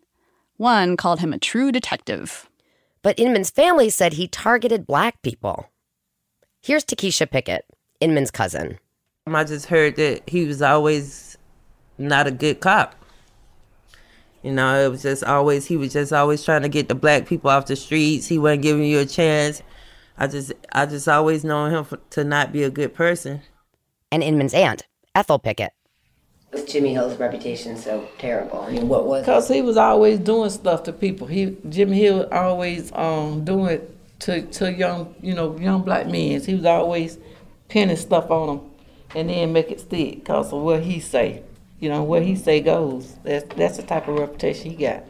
One 0.58 0.96
called 0.96 1.20
him 1.20 1.32
a 1.32 1.38
true 1.38 1.72
detective. 1.72 2.48
But 3.02 3.18
Inman's 3.18 3.50
family 3.50 3.90
said 3.90 4.12
he 4.12 4.28
targeted 4.28 4.86
black 4.86 5.20
people. 5.22 5.70
Here's 6.62 6.84
Takesha 6.84 7.28
Pickett, 7.28 7.64
Inman's 7.98 8.30
cousin. 8.30 8.78
I 9.26 9.44
just 9.44 9.66
heard 9.66 9.96
that 9.96 10.28
he 10.28 10.44
was 10.44 10.62
always 10.62 11.36
not 11.98 12.26
a 12.26 12.30
good 12.30 12.60
cop. 12.60 12.94
You 14.42 14.52
know, 14.52 14.82
it 14.82 14.88
was 14.88 15.02
just 15.02 15.22
always 15.24 15.66
he 15.66 15.76
was 15.76 15.92
just 15.92 16.12
always 16.12 16.44
trying 16.44 16.62
to 16.62 16.68
get 16.68 16.88
the 16.88 16.94
black 16.94 17.26
people 17.26 17.50
off 17.50 17.66
the 17.66 17.76
streets. 17.76 18.26
He 18.26 18.38
wasn't 18.38 18.62
giving 18.62 18.84
you 18.84 19.00
a 19.00 19.06
chance. 19.06 19.62
I 20.16 20.26
just 20.26 20.52
I 20.72 20.86
just 20.86 21.08
always 21.08 21.44
known 21.44 21.72
him 21.72 21.84
for, 21.84 21.98
to 22.10 22.24
not 22.24 22.52
be 22.52 22.62
a 22.62 22.70
good 22.70 22.94
person. 22.94 23.42
And 24.10 24.22
Inman's 24.22 24.54
aunt, 24.54 24.86
Ethel 25.14 25.38
Pickett. 25.38 25.72
Was 26.52 26.64
Jimmy 26.64 26.94
Hill's 26.94 27.16
reputation 27.18 27.76
so 27.76 28.08
terrible? 28.18 28.62
I 28.62 28.72
mean, 28.72 28.88
what 28.88 29.06
was? 29.06 29.22
Because 29.22 29.46
he 29.48 29.62
was 29.62 29.76
always 29.76 30.18
doing 30.18 30.50
stuff 30.50 30.82
to 30.84 30.92
people. 30.92 31.26
He 31.26 31.56
Jimmy 31.68 31.98
Hill 31.98 32.26
always 32.32 32.92
um 32.92 33.44
doing 33.44 33.66
it 33.66 33.96
to 34.20 34.42
to 34.42 34.72
young 34.72 35.14
you 35.20 35.34
know 35.34 35.56
young 35.58 35.82
black 35.82 36.06
men. 36.06 36.40
He 36.40 36.54
was 36.54 36.64
always 36.64 37.18
pinning 37.68 37.96
stuff 37.96 38.30
on 38.30 38.46
them, 38.46 38.70
and 39.14 39.28
then 39.28 39.52
make 39.52 39.70
it 39.70 39.80
stick 39.80 40.20
because 40.20 40.52
of 40.52 40.62
what 40.62 40.82
he 40.82 40.98
say. 40.98 41.42
You 41.80 41.88
know 41.88 42.02
what 42.02 42.22
he 42.22 42.36
say 42.36 42.60
goes. 42.60 43.18
That's 43.24 43.54
that's 43.54 43.76
the 43.78 43.82
type 43.82 44.06
of 44.06 44.18
reputation 44.18 44.70
he 44.70 44.76
got. 44.76 45.04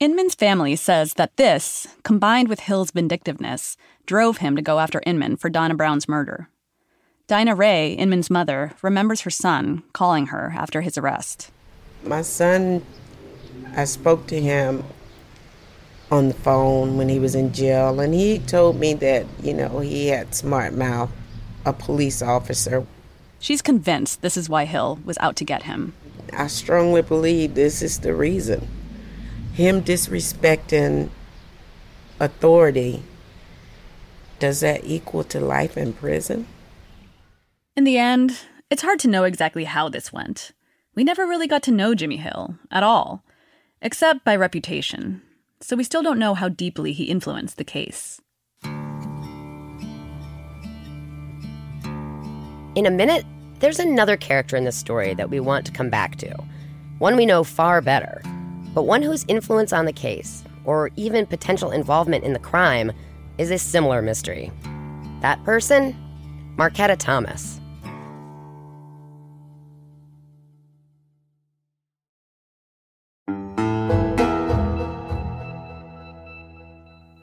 Inman's 0.00 0.34
family 0.34 0.76
says 0.76 1.14
that 1.14 1.36
this, 1.36 1.88
combined 2.04 2.48
with 2.48 2.60
Hill's 2.60 2.92
vindictiveness, 2.92 3.76
drove 4.06 4.38
him 4.38 4.54
to 4.56 4.62
go 4.62 4.78
after 4.78 5.02
Inman 5.04 5.36
for 5.36 5.50
Donna 5.50 5.74
Brown's 5.74 6.08
murder. 6.08 6.48
Dinah 7.26 7.56
Ray, 7.56 7.92
Inman's 7.92 8.30
mother, 8.30 8.72
remembers 8.80 9.22
her 9.22 9.30
son 9.30 9.82
calling 9.92 10.26
her 10.26 10.54
after 10.56 10.80
his 10.80 10.96
arrest. 10.96 11.50
My 12.04 12.22
son, 12.22 12.82
I 13.76 13.84
spoke 13.84 14.28
to 14.28 14.40
him 14.40 14.84
on 16.10 16.28
the 16.28 16.34
phone 16.34 16.96
when 16.96 17.08
he 17.08 17.18
was 17.18 17.34
in 17.34 17.52
jail, 17.52 18.00
and 18.00 18.14
he 18.14 18.38
told 18.38 18.80
me 18.80 18.94
that, 18.94 19.26
you 19.42 19.52
know, 19.52 19.80
he 19.80 20.06
had 20.06 20.34
smart 20.34 20.72
mouth, 20.72 21.10
a 21.66 21.72
police 21.72 22.22
officer. 22.22 22.86
She's 23.40 23.62
convinced 23.62 24.20
this 24.20 24.36
is 24.36 24.48
why 24.48 24.64
Hill 24.64 24.98
was 25.04 25.18
out 25.18 25.36
to 25.36 25.44
get 25.44 25.62
him. 25.64 25.94
I 26.32 26.48
strongly 26.48 27.02
believe 27.02 27.54
this 27.54 27.82
is 27.82 28.00
the 28.00 28.14
reason. 28.14 28.68
Him 29.52 29.82
disrespecting 29.82 31.10
authority, 32.20 33.02
does 34.38 34.60
that 34.60 34.84
equal 34.84 35.24
to 35.24 35.40
life 35.40 35.76
in 35.76 35.92
prison? 35.92 36.46
In 37.76 37.84
the 37.84 37.98
end, 37.98 38.38
it's 38.70 38.82
hard 38.82 38.98
to 39.00 39.08
know 39.08 39.24
exactly 39.24 39.64
how 39.64 39.88
this 39.88 40.12
went. 40.12 40.52
We 40.94 41.04
never 41.04 41.26
really 41.26 41.46
got 41.46 41.62
to 41.64 41.72
know 41.72 41.94
Jimmy 41.94 42.16
Hill 42.16 42.56
at 42.70 42.82
all, 42.82 43.24
except 43.80 44.24
by 44.24 44.34
reputation, 44.34 45.22
so 45.60 45.76
we 45.76 45.84
still 45.84 46.02
don't 46.02 46.18
know 46.18 46.34
how 46.34 46.48
deeply 46.48 46.92
he 46.92 47.04
influenced 47.04 47.56
the 47.56 47.64
case. 47.64 48.20
In 52.78 52.86
a 52.86 52.92
minute, 52.92 53.26
there's 53.58 53.80
another 53.80 54.16
character 54.16 54.56
in 54.56 54.62
this 54.62 54.76
story 54.76 55.12
that 55.14 55.30
we 55.30 55.40
want 55.40 55.66
to 55.66 55.72
come 55.72 55.90
back 55.90 56.14
to. 56.18 56.32
One 57.00 57.16
we 57.16 57.26
know 57.26 57.42
far 57.42 57.80
better, 57.80 58.22
but 58.72 58.84
one 58.84 59.02
whose 59.02 59.24
influence 59.26 59.72
on 59.72 59.84
the 59.84 59.92
case, 59.92 60.44
or 60.64 60.90
even 60.94 61.26
potential 61.26 61.72
involvement 61.72 62.22
in 62.22 62.34
the 62.34 62.38
crime, 62.38 62.92
is 63.36 63.50
a 63.50 63.58
similar 63.58 64.00
mystery. 64.00 64.52
That 65.22 65.42
person? 65.42 65.96
Marquetta 66.56 66.96
Thomas. 66.96 67.60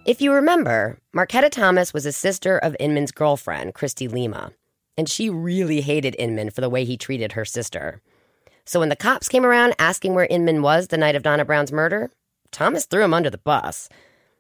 If 0.06 0.20
you 0.20 0.34
remember, 0.34 1.00
Marquetta 1.16 1.50
Thomas 1.50 1.94
was 1.94 2.06
a 2.06 2.12
sister 2.12 2.58
of 2.58 2.76
Inman's 2.78 3.14
girlfriend, 3.14 3.74
Christy 3.74 4.10
Lima, 4.10 4.52
and 4.98 5.10
she 5.10 5.30
really 5.30 5.82
hated 5.82 6.16
Inman 6.18 6.50
for 6.50 6.62
the 6.62 6.70
way 6.70 6.86
he 6.86 6.98
treated 6.98 7.34
her 7.34 7.46
sister. 7.46 8.02
So 8.66 8.80
when 8.80 8.90
the 8.90 8.96
cops 8.96 9.30
came 9.30 9.46
around 9.46 9.76
asking 9.78 10.16
where 10.16 10.26
Inman 10.26 10.62
was 10.62 10.88
the 10.88 10.98
night 10.98 11.16
of 11.16 11.24
Donna 11.24 11.46
Brown's 11.46 11.72
murder, 11.72 12.10
Thomas 12.52 12.86
threw 12.86 13.04
him 13.04 13.14
under 13.14 13.30
the 13.30 13.38
bus, 13.38 13.90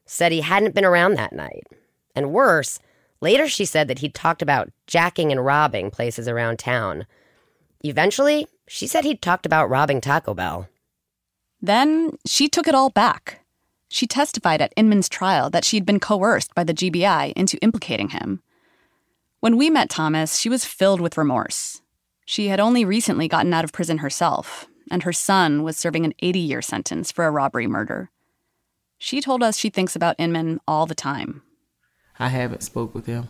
said 0.05 0.31
he 0.31 0.41
hadn't 0.41 0.73
been 0.73 0.85
around 0.85 1.15
that 1.15 1.33
night. 1.33 1.67
And 2.15 2.31
worse, 2.31 2.79
later 3.21 3.47
she 3.47 3.65
said 3.65 3.87
that 3.87 3.99
he'd 3.99 4.15
talked 4.15 4.41
about 4.41 4.71
jacking 4.87 5.31
and 5.31 5.45
robbing 5.45 5.91
places 5.91 6.27
around 6.27 6.57
town. 6.57 7.05
Eventually, 7.83 8.47
she 8.67 8.87
said 8.87 9.03
he'd 9.03 9.21
talked 9.21 9.45
about 9.45 9.69
robbing 9.69 10.01
Taco 10.01 10.33
Bell. 10.33 10.67
Then 11.61 12.17
she 12.25 12.47
took 12.47 12.67
it 12.67 12.75
all 12.75 12.89
back. 12.89 13.41
She 13.89 14.07
testified 14.07 14.61
at 14.61 14.73
Inman's 14.75 15.09
trial 15.09 15.49
that 15.51 15.63
she'd 15.63 15.85
been 15.85 15.99
coerced 15.99 16.55
by 16.55 16.63
the 16.63 16.73
GBI 16.73 17.33
into 17.33 17.57
implicating 17.57 18.09
him. 18.09 18.41
When 19.45 19.57
we 19.57 19.69
met 19.69 19.91
Thomas, 19.91 20.39
she 20.39 20.49
was 20.49 20.65
filled 20.65 20.99
with 20.99 21.19
remorse. 21.19 21.79
She 22.25 22.47
had 22.47 22.59
only 22.59 22.83
recently 22.83 23.27
gotten 23.27 23.53
out 23.53 23.63
of 23.63 23.71
prison 23.71 23.99
herself, 23.99 24.65
and 24.89 25.03
her 25.03 25.13
son 25.13 25.61
was 25.61 25.77
serving 25.77 26.03
an 26.03 26.15
80 26.17 26.39
year 26.39 26.63
sentence 26.63 27.11
for 27.11 27.27
a 27.27 27.29
robbery 27.29 27.67
murder. 27.67 28.09
She 28.97 29.21
told 29.21 29.43
us 29.43 29.55
she 29.55 29.69
thinks 29.69 29.95
about 29.95 30.15
Inman 30.17 30.61
all 30.67 30.87
the 30.87 30.95
time. 30.95 31.43
I 32.17 32.29
haven't 32.29 32.63
spoke 32.63 32.95
with 32.95 33.05
him. 33.05 33.27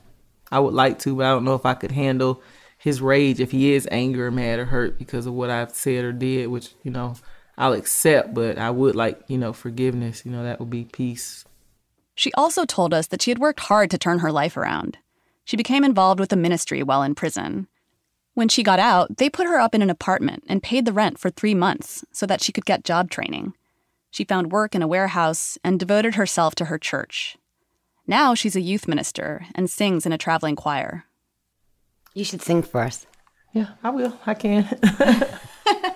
I 0.49 0.59
would 0.59 0.73
like 0.73 0.99
to, 0.99 1.17
but 1.17 1.25
I 1.25 1.31
don't 1.31 1.43
know 1.43 1.55
if 1.55 1.65
I 1.65 1.73
could 1.73 1.91
handle 1.91 2.41
his 2.77 3.01
rage 3.01 3.41
if 3.41 3.51
he 3.51 3.73
is 3.73 3.85
angry 3.91 4.23
or 4.23 4.31
mad 4.31 4.59
or 4.59 4.65
hurt 4.67 4.97
because 4.97 5.25
of 5.25 5.33
what 5.33 5.49
I've 5.49 5.75
said 5.75 6.05
or 6.05 6.13
did, 6.13 6.47
which, 6.47 6.75
you 6.81 6.91
know, 6.91 7.15
I'll 7.57 7.73
accept, 7.73 8.33
but 8.33 8.57
I 8.57 8.69
would 8.69 8.95
like, 8.95 9.19
you 9.27 9.37
know, 9.37 9.51
forgiveness. 9.51 10.25
You 10.25 10.31
know, 10.31 10.45
that 10.45 10.61
would 10.61 10.69
be 10.69 10.85
peace. 10.85 11.43
She 12.15 12.31
also 12.35 12.63
told 12.63 12.93
us 12.93 13.07
that 13.07 13.21
she 13.21 13.31
had 13.31 13.39
worked 13.39 13.59
hard 13.59 13.91
to 13.91 13.97
turn 13.97 14.19
her 14.19 14.31
life 14.31 14.55
around. 14.55 14.97
She 15.45 15.55
became 15.55 15.83
involved 15.83 16.19
with 16.19 16.29
the 16.29 16.35
ministry 16.35 16.83
while 16.83 17.03
in 17.03 17.15
prison. 17.15 17.67
When 18.33 18.49
she 18.49 18.63
got 18.63 18.79
out, 18.79 19.17
they 19.17 19.29
put 19.29 19.47
her 19.47 19.59
up 19.59 19.73
in 19.73 19.81
an 19.81 19.89
apartment 19.89 20.43
and 20.49 20.61
paid 20.61 20.85
the 20.85 20.91
rent 20.91 21.17
for 21.19 21.29
three 21.29 21.55
months 21.55 22.03
so 22.11 22.25
that 22.25 22.41
she 22.41 22.51
could 22.51 22.65
get 22.65 22.83
job 22.83 23.09
training. 23.09 23.53
She 24.11 24.25
found 24.25 24.51
work 24.51 24.75
in 24.75 24.81
a 24.81 24.87
warehouse 24.87 25.57
and 25.63 25.79
devoted 25.79 26.15
herself 26.15 26.55
to 26.55 26.65
her 26.65 26.77
church. 26.77 27.37
Now 28.07 28.33
she's 28.33 28.55
a 28.55 28.61
youth 28.61 28.87
minister 28.87 29.45
and 29.55 29.69
sings 29.69 30.05
in 30.05 30.11
a 30.11 30.17
traveling 30.17 30.55
choir. 30.55 31.05
You 32.13 32.23
should 32.23 32.41
sing 32.41 32.61
for 32.61 32.81
us. 32.81 33.05
Yeah, 33.53 33.69
I 33.83 33.89
will. 33.89 34.17
I 34.25 34.33
can. 34.33 34.67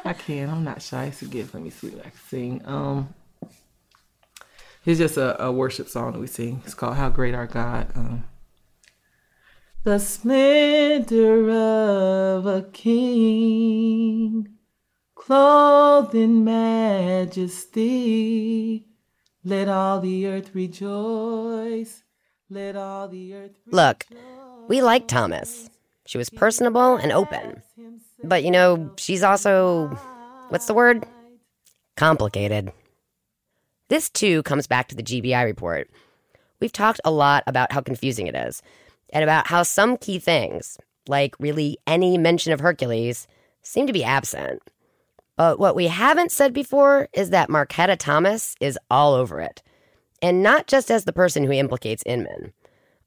I 0.06 0.14
can. 0.18 0.50
I'm 0.50 0.64
not 0.64 0.82
shy. 0.82 1.06
It's 1.06 1.22
a 1.22 1.26
gift. 1.26 1.54
Let 1.54 1.64
me 1.64 1.70
see 1.70 1.90
what 1.90 2.06
I 2.06 2.10
can 2.10 2.20
sing. 2.28 2.62
Um, 2.66 3.14
it's 4.86 4.98
just 4.98 5.18
a, 5.18 5.44
a 5.44 5.52
worship 5.52 5.90
song 5.90 6.14
that 6.14 6.20
we 6.20 6.28
sing. 6.28 6.62
It's 6.66 6.74
called 6.74 6.96
"How 6.96 7.10
Great 7.10 7.36
Our 7.36 7.48
God." 7.48 7.88
Um, 7.96 8.24
the 9.84 9.98
splendor 10.00 11.50
of 11.50 12.46
a 12.46 12.64
king, 12.74 14.48
clothed 15.16 16.14
in 16.16 16.44
majesty. 16.44 17.80
Let 19.44 19.70
all 19.70 20.02
the 20.02 20.28
earth 20.28 20.54
rejoice. 20.54 22.04
Let 22.50 22.76
all 22.76 23.08
the 23.08 23.34
earth. 23.36 23.52
rejoice. 23.66 23.74
Look, 23.74 24.06
we 24.68 24.82
like 24.82 25.08
Thomas. 25.08 25.70
She 26.06 26.18
was 26.18 26.30
personable 26.30 26.98
and 26.98 27.12
open. 27.12 27.62
But 28.24 28.44
you 28.44 28.52
know, 28.52 28.92
she's 28.98 29.24
also, 29.24 29.88
what's 30.50 30.66
the 30.66 30.74
word? 30.74 31.06
Complicated. 31.96 32.74
This 33.88 34.10
too 34.10 34.44
comes 34.44 34.68
back 34.68 34.90
to 34.90 34.96
the 34.96 35.04
GBI 35.04 35.46
report. 35.46 35.90
We've 36.60 36.72
talked 36.72 37.00
a 37.06 37.12
lot 37.12 37.44
about 37.48 37.72
how 37.72 37.80
confusing 37.82 38.28
it 38.28 38.36
is, 38.36 38.62
and 39.14 39.24
about 39.24 39.48
how 39.48 39.64
some 39.64 39.98
key 39.98 40.20
things, 40.20 40.78
like 41.08 41.36
really 41.40 41.78
any 41.88 42.18
mention 42.18 42.54
of 42.54 42.60
Hercules, 42.60 43.28
seem 43.62 43.88
to 43.88 43.94
be 43.94 44.04
absent. 44.04 44.62
But 45.36 45.60
what 45.60 45.76
we 45.76 45.88
haven't 45.88 46.32
said 46.32 46.54
before 46.54 47.08
is 47.14 47.30
that 47.30 47.50
Marquetta 47.50 47.98
Thomas 47.98 48.56
is 48.60 48.78
all 48.92 49.14
over 49.14 49.40
it. 49.40 49.64
And 50.22 50.44
not 50.44 50.68
just 50.68 50.92
as 50.92 51.06
the 51.06 51.14
person 51.14 51.46
who 51.46 51.54
implicates 51.54 52.04
Inman. 52.06 52.52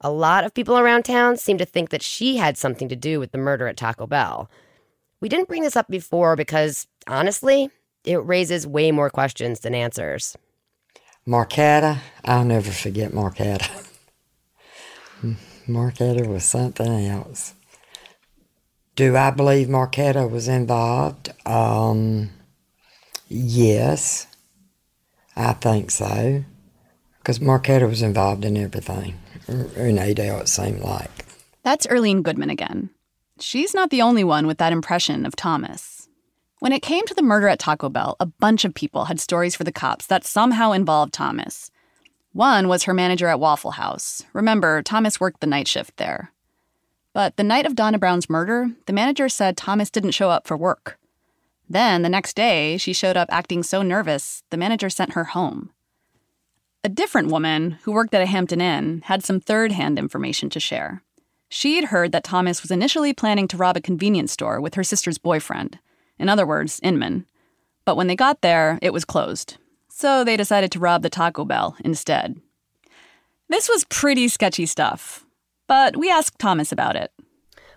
A 0.00 0.10
lot 0.10 0.44
of 0.44 0.54
people 0.54 0.78
around 0.78 1.04
town 1.04 1.36
seem 1.36 1.58
to 1.58 1.66
think 1.66 1.90
that 1.90 2.02
she 2.02 2.38
had 2.38 2.56
something 2.56 2.88
to 2.88 2.96
do 2.96 3.20
with 3.20 3.32
the 3.32 3.38
murder 3.38 3.68
at 3.68 3.76
Taco 3.76 4.06
Bell. 4.06 4.50
We 5.20 5.28
didn't 5.28 5.46
bring 5.46 5.62
this 5.62 5.76
up 5.76 5.88
before 5.88 6.34
because, 6.34 6.88
honestly, 7.06 7.70
it 8.04 8.24
raises 8.24 8.66
way 8.66 8.90
more 8.90 9.10
questions 9.10 9.60
than 9.60 9.74
answers. 9.74 10.36
Marquetta, 11.26 11.98
I'll 12.24 12.44
never 12.44 12.70
forget 12.72 13.12
Marquetta. 13.12 13.70
Marquetta 15.66 16.26
was 16.26 16.44
something 16.44 17.06
else. 17.06 17.54
Do 18.94 19.16
I 19.16 19.30
believe 19.30 19.68
Marquetta 19.68 20.30
was 20.30 20.48
involved? 20.48 21.32
Um, 21.46 22.30
yes, 23.28 24.26
I 25.34 25.54
think 25.54 25.90
so. 25.90 26.44
Because 27.18 27.38
Marquetta 27.38 27.88
was 27.88 28.02
involved 28.02 28.44
in 28.44 28.56
everything. 28.56 29.14
In 29.48 29.98
Adel, 29.98 30.40
it 30.40 30.48
seemed 30.48 30.80
like. 30.80 31.24
That's 31.62 31.86
Earlene 31.86 32.22
Goodman 32.22 32.50
again. 32.50 32.90
She's 33.40 33.74
not 33.74 33.90
the 33.90 34.02
only 34.02 34.24
one 34.24 34.46
with 34.46 34.58
that 34.58 34.72
impression 34.72 35.24
of 35.24 35.36
Thomas. 35.36 36.08
When 36.58 36.72
it 36.72 36.82
came 36.82 37.06
to 37.06 37.14
the 37.14 37.22
murder 37.22 37.48
at 37.48 37.58
Taco 37.58 37.88
Bell, 37.88 38.16
a 38.20 38.26
bunch 38.26 38.64
of 38.64 38.74
people 38.74 39.06
had 39.06 39.18
stories 39.18 39.56
for 39.56 39.64
the 39.64 39.72
cops 39.72 40.06
that 40.06 40.24
somehow 40.24 40.72
involved 40.72 41.12
Thomas. 41.12 41.70
One 42.32 42.66
was 42.66 42.84
her 42.84 42.94
manager 42.94 43.28
at 43.28 43.40
Waffle 43.40 43.72
House. 43.72 44.24
Remember, 44.32 44.82
Thomas 44.82 45.20
worked 45.20 45.40
the 45.40 45.46
night 45.46 45.68
shift 45.68 45.96
there. 45.98 46.32
But 47.12 47.36
the 47.36 47.44
night 47.44 47.66
of 47.66 47.76
Donna 47.76 47.98
Brown's 47.98 48.30
murder, 48.30 48.70
the 48.86 48.92
manager 48.92 49.28
said 49.28 49.56
Thomas 49.56 49.90
didn't 49.90 50.12
show 50.12 50.30
up 50.30 50.46
for 50.46 50.56
work. 50.56 50.98
Then, 51.68 52.02
the 52.02 52.08
next 52.08 52.34
day, 52.34 52.78
she 52.78 52.94
showed 52.94 53.16
up 53.16 53.28
acting 53.30 53.62
so 53.62 53.82
nervous, 53.82 54.42
the 54.50 54.56
manager 54.56 54.88
sent 54.88 55.12
her 55.12 55.24
home. 55.24 55.70
A 56.84 56.88
different 56.88 57.28
woman, 57.28 57.72
who 57.82 57.92
worked 57.92 58.14
at 58.14 58.22
a 58.22 58.26
Hampton 58.26 58.60
Inn, 58.60 59.02
had 59.04 59.22
some 59.22 59.38
third 59.38 59.72
hand 59.72 59.98
information 59.98 60.50
to 60.50 60.60
share. 60.60 61.02
She'd 61.48 61.86
heard 61.86 62.12
that 62.12 62.24
Thomas 62.24 62.62
was 62.62 62.70
initially 62.70 63.12
planning 63.12 63.46
to 63.48 63.58
rob 63.58 63.76
a 63.76 63.80
convenience 63.80 64.32
store 64.32 64.60
with 64.60 64.74
her 64.74 64.82
sister's 64.82 65.18
boyfriend, 65.18 65.78
in 66.18 66.30
other 66.30 66.46
words, 66.46 66.80
Inman. 66.82 67.26
But 67.84 67.96
when 67.96 68.06
they 68.06 68.16
got 68.16 68.40
there, 68.40 68.78
it 68.80 68.92
was 68.92 69.04
closed. 69.04 69.58
So 70.02 70.24
they 70.24 70.36
decided 70.36 70.72
to 70.72 70.80
rob 70.80 71.02
the 71.02 71.08
Taco 71.08 71.44
Bell 71.44 71.76
instead. 71.84 72.40
This 73.48 73.68
was 73.68 73.84
pretty 73.84 74.26
sketchy 74.26 74.66
stuff, 74.66 75.24
but 75.68 75.96
we 75.96 76.10
asked 76.10 76.40
Thomas 76.40 76.72
about 76.72 76.96
it. 76.96 77.12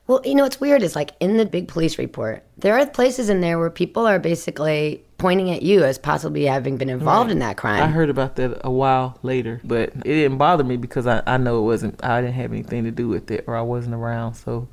Well, 0.07 0.21
you 0.25 0.33
know 0.33 0.41
what's 0.41 0.59
weird 0.59 0.81
is 0.81 0.95
like 0.95 1.11
in 1.19 1.37
the 1.37 1.45
big 1.45 1.67
police 1.67 1.99
report, 1.99 2.43
there 2.57 2.79
are 2.79 2.85
places 2.87 3.29
in 3.29 3.41
there 3.41 3.59
where 3.59 3.69
people 3.69 4.07
are 4.07 4.17
basically 4.17 5.03
pointing 5.19 5.51
at 5.51 5.61
you 5.61 5.83
as 5.83 5.99
possibly 5.99 6.45
having 6.45 6.77
been 6.77 6.89
involved 6.89 7.27
Right. 7.27 7.33
in 7.33 7.39
that 7.41 7.57
crime. 7.57 7.83
I 7.83 7.87
heard 7.89 8.09
about 8.09 8.37
that 8.37 8.59
a 8.63 8.71
while 8.71 9.19
later, 9.21 9.61
but 9.63 9.89
it 9.97 10.03
didn't 10.05 10.39
bother 10.39 10.63
me 10.63 10.77
because 10.77 11.05
I, 11.05 11.21
I 11.27 11.37
know 11.37 11.59
it 11.59 11.65
wasn't. 11.65 12.03
I 12.03 12.21
didn't 12.21 12.33
have 12.33 12.51
anything 12.51 12.85
to 12.85 12.91
do 12.91 13.07
with 13.07 13.29
it, 13.29 13.43
or 13.45 13.55
I 13.55 13.61
wasn't 13.61 13.93
around, 13.93 14.33
so 14.33 14.67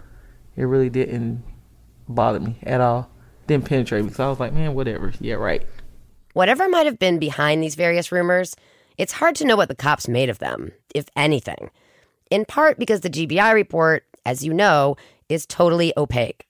it 0.56 0.64
really 0.64 0.88
didn't 0.88 1.44
bother 2.08 2.40
me 2.40 2.56
at 2.62 2.80
all. 2.80 3.10
Didn't 3.46 3.66
penetrate 3.66 4.04
me 4.04 4.08
because 4.08 4.20
I 4.20 4.28
was 4.30 4.40
like, 4.40 4.54
man, 4.54 4.72
whatever. 4.72 5.12
Yeah, 5.20 5.34
right. 5.34 5.66
Whatever 6.32 6.68
might 6.68 6.86
have 6.86 6.98
been 6.98 7.18
behind 7.18 7.62
these 7.62 7.74
various 7.74 8.10
rumors, 8.10 8.56
it's 8.96 9.12
hard 9.12 9.34
to 9.36 9.44
know 9.44 9.56
what 9.56 9.68
the 9.68 9.74
cops 9.74 10.08
made 10.08 10.30
of 10.30 10.38
them, 10.38 10.72
if 10.94 11.06
anything. 11.14 11.70
In 12.30 12.44
part 12.44 12.78
because 12.78 13.00
the 13.00 13.10
GBI 13.10 13.52
report, 13.52 14.04
as 14.24 14.44
you 14.44 14.54
know, 14.54 14.96
is 15.28 15.46
totally 15.46 15.92
opaque. 15.96 16.46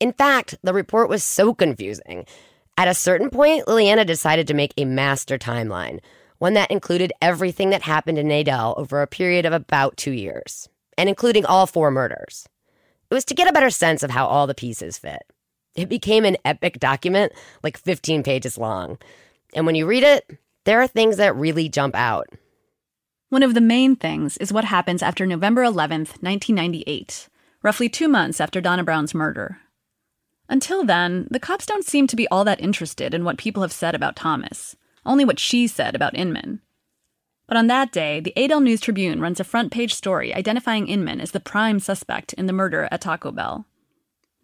In 0.00 0.12
fact, 0.12 0.56
the 0.62 0.74
report 0.74 1.08
was 1.08 1.22
so 1.22 1.54
confusing. 1.54 2.26
At 2.76 2.88
a 2.88 2.94
certain 2.94 3.30
point, 3.30 3.66
Liliana 3.66 4.04
decided 4.04 4.46
to 4.48 4.54
make 4.54 4.74
a 4.76 4.84
master 4.84 5.38
timeline, 5.38 6.00
one 6.38 6.54
that 6.54 6.70
included 6.70 7.12
everything 7.22 7.70
that 7.70 7.82
happened 7.82 8.18
in 8.18 8.30
Adel 8.30 8.74
over 8.76 9.00
a 9.00 9.06
period 9.06 9.46
of 9.46 9.52
about 9.52 9.96
two 9.96 10.10
years, 10.10 10.68
and 10.98 11.08
including 11.08 11.46
all 11.46 11.66
four 11.66 11.90
murders. 11.90 12.46
It 13.10 13.14
was 13.14 13.24
to 13.26 13.34
get 13.34 13.48
a 13.48 13.52
better 13.52 13.70
sense 13.70 14.02
of 14.02 14.10
how 14.10 14.26
all 14.26 14.46
the 14.46 14.54
pieces 14.54 14.98
fit. 14.98 15.22
It 15.76 15.88
became 15.88 16.24
an 16.24 16.38
epic 16.44 16.78
document, 16.80 17.32
like 17.62 17.76
15 17.78 18.22
pages 18.22 18.56
long. 18.58 18.98
And 19.54 19.66
when 19.66 19.74
you 19.74 19.86
read 19.86 20.02
it, 20.02 20.38
there 20.64 20.80
are 20.80 20.86
things 20.86 21.18
that 21.18 21.36
really 21.36 21.68
jump 21.68 21.94
out. 21.94 22.28
One 23.28 23.42
of 23.42 23.54
the 23.54 23.60
main 23.60 23.96
things 23.96 24.36
is 24.38 24.52
what 24.52 24.64
happens 24.64 25.02
after 25.02 25.26
November 25.26 25.62
11th, 25.62 26.22
1998, 26.22 27.28
roughly 27.62 27.88
two 27.88 28.08
months 28.08 28.40
after 28.40 28.60
Donna 28.60 28.84
Brown's 28.84 29.14
murder. 29.14 29.58
Until 30.48 30.84
then, 30.84 31.26
the 31.30 31.40
cops 31.40 31.66
don't 31.66 31.84
seem 31.84 32.06
to 32.06 32.16
be 32.16 32.28
all 32.28 32.44
that 32.44 32.60
interested 32.60 33.12
in 33.12 33.24
what 33.24 33.36
people 33.36 33.62
have 33.62 33.72
said 33.72 33.94
about 33.94 34.16
Thomas, 34.16 34.76
only 35.04 35.24
what 35.24 35.40
she 35.40 35.66
said 35.66 35.94
about 35.94 36.16
Inman. 36.16 36.60
But 37.48 37.56
on 37.56 37.66
that 37.66 37.92
day, 37.92 38.20
the 38.20 38.32
Adel 38.36 38.60
News 38.60 38.80
Tribune 38.80 39.20
runs 39.20 39.40
a 39.40 39.44
front 39.44 39.72
page 39.72 39.94
story 39.94 40.34
identifying 40.34 40.88
Inman 40.88 41.20
as 41.20 41.32
the 41.32 41.40
prime 41.40 41.78
suspect 41.80 42.32
in 42.34 42.46
the 42.46 42.52
murder 42.52 42.88
at 42.90 43.00
Taco 43.00 43.30
Bell. 43.30 43.66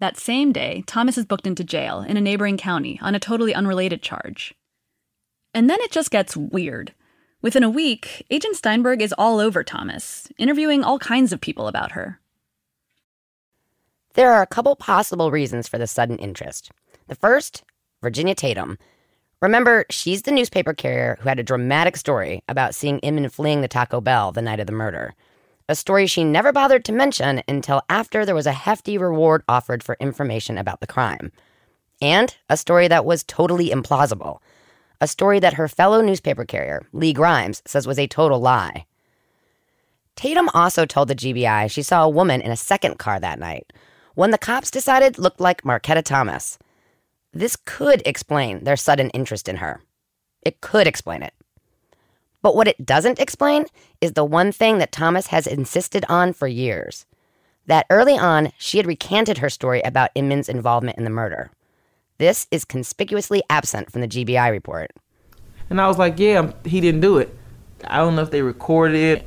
That 0.02 0.18
same 0.18 0.50
day, 0.50 0.82
Thomas 0.88 1.16
is 1.16 1.26
booked 1.26 1.46
into 1.46 1.62
jail 1.62 2.00
in 2.00 2.16
a 2.16 2.20
neighboring 2.20 2.56
county 2.56 2.98
on 3.02 3.14
a 3.14 3.20
totally 3.20 3.54
unrelated 3.54 4.02
charge. 4.02 4.52
And 5.54 5.70
then 5.70 5.80
it 5.80 5.92
just 5.92 6.10
gets 6.10 6.36
weird. 6.36 6.92
Within 7.40 7.62
a 7.62 7.70
week, 7.70 8.26
Agent 8.28 8.56
Steinberg 8.56 9.00
is 9.00 9.14
all 9.16 9.38
over 9.38 9.62
Thomas, 9.62 10.26
interviewing 10.38 10.82
all 10.82 10.98
kinds 10.98 11.32
of 11.32 11.40
people 11.40 11.68
about 11.68 11.92
her. 11.92 12.18
There 14.14 14.32
are 14.32 14.42
a 14.42 14.46
couple 14.48 14.74
possible 14.74 15.30
reasons 15.30 15.68
for 15.68 15.78
the 15.78 15.86
sudden 15.86 16.18
interest. 16.18 16.72
The 17.06 17.14
first, 17.14 17.62
Virginia 18.02 18.34
Tatum. 18.34 18.78
Remember, 19.40 19.84
she's 19.88 20.22
the 20.22 20.32
newspaper 20.32 20.74
carrier 20.74 21.16
who 21.20 21.28
had 21.28 21.38
a 21.38 21.44
dramatic 21.44 21.96
story 21.96 22.42
about 22.48 22.74
seeing 22.74 22.98
Inman 22.98 23.28
fleeing 23.28 23.60
the 23.60 23.68
Taco 23.68 24.00
Bell 24.00 24.32
the 24.32 24.42
night 24.42 24.58
of 24.58 24.66
the 24.66 24.72
murder. 24.72 25.14
A 25.68 25.74
story 25.74 26.06
she 26.06 26.24
never 26.24 26.52
bothered 26.52 26.84
to 26.86 26.92
mention 26.92 27.42
until 27.46 27.82
after 27.88 28.24
there 28.24 28.34
was 28.34 28.46
a 28.46 28.52
hefty 28.52 28.98
reward 28.98 29.42
offered 29.48 29.82
for 29.82 29.96
information 30.00 30.58
about 30.58 30.80
the 30.80 30.86
crime. 30.86 31.32
And 32.00 32.36
a 32.50 32.56
story 32.56 32.88
that 32.88 33.04
was 33.04 33.22
totally 33.22 33.70
implausible. 33.70 34.38
A 35.00 35.06
story 35.06 35.38
that 35.40 35.54
her 35.54 35.68
fellow 35.68 36.00
newspaper 36.00 36.44
carrier, 36.44 36.82
Lee 36.92 37.12
Grimes, 37.12 37.62
says 37.64 37.86
was 37.86 37.98
a 37.98 38.06
total 38.06 38.40
lie. 38.40 38.86
Tatum 40.16 40.48
also 40.52 40.84
told 40.84 41.08
the 41.08 41.14
GBI 41.14 41.70
she 41.70 41.82
saw 41.82 42.04
a 42.04 42.08
woman 42.08 42.40
in 42.40 42.50
a 42.50 42.56
second 42.56 42.98
car 42.98 43.18
that 43.20 43.38
night, 43.38 43.72
one 44.14 44.30
the 44.30 44.38
cops 44.38 44.70
decided 44.70 45.18
looked 45.18 45.40
like 45.40 45.64
Marquetta 45.64 46.02
Thomas. 46.02 46.58
This 47.32 47.56
could 47.56 48.02
explain 48.04 48.64
their 48.64 48.76
sudden 48.76 49.08
interest 49.10 49.48
in 49.48 49.56
her. 49.56 49.80
It 50.42 50.60
could 50.60 50.86
explain 50.86 51.22
it. 51.22 51.32
But 52.42 52.56
what 52.56 52.68
it 52.68 52.84
doesn't 52.84 53.20
explain 53.20 53.66
is 54.00 54.12
the 54.12 54.24
one 54.24 54.52
thing 54.52 54.78
that 54.78 54.92
Thomas 54.92 55.28
has 55.28 55.46
insisted 55.46 56.04
on 56.08 56.32
for 56.32 56.48
years 56.48 57.06
that 57.66 57.86
early 57.90 58.18
on 58.18 58.52
she 58.58 58.78
had 58.78 58.86
recanted 58.86 59.38
her 59.38 59.48
story 59.48 59.80
about 59.82 60.10
Inman's 60.14 60.48
involvement 60.48 60.98
in 60.98 61.04
the 61.04 61.10
murder. 61.10 61.50
This 62.18 62.46
is 62.50 62.64
conspicuously 62.64 63.42
absent 63.48 63.90
from 63.90 64.00
the 64.00 64.08
GBI 64.08 64.50
report. 64.50 64.90
And 65.70 65.80
I 65.80 65.88
was 65.88 65.98
like, 65.98 66.18
yeah, 66.18 66.52
he 66.64 66.80
didn't 66.80 67.00
do 67.00 67.18
it. 67.18 67.36
I 67.84 67.98
don't 67.98 68.14
know 68.16 68.22
if 68.22 68.30
they 68.30 68.42
recorded 68.42 68.96
it. 68.96 69.26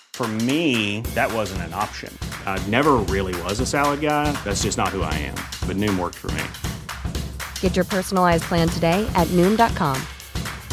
For 0.13 0.27
me, 0.27 1.01
that 1.15 1.33
wasn't 1.33 1.63
an 1.63 1.73
option. 1.73 2.15
I 2.45 2.63
never 2.67 2.97
really 3.09 3.33
was 3.41 3.59
a 3.59 3.65
salad 3.65 4.01
guy. 4.01 4.31
That's 4.43 4.61
just 4.61 4.77
not 4.77 4.89
who 4.89 5.01
I 5.01 5.13
am. 5.15 5.35
But 5.67 5.77
Noom 5.77 5.97
worked 5.97 6.17
for 6.17 6.29
me. 6.31 6.43
Get 7.59 7.75
your 7.75 7.85
personalized 7.85 8.43
plan 8.43 8.69
today 8.69 9.09
at 9.15 9.27
Noom.com. 9.29 9.99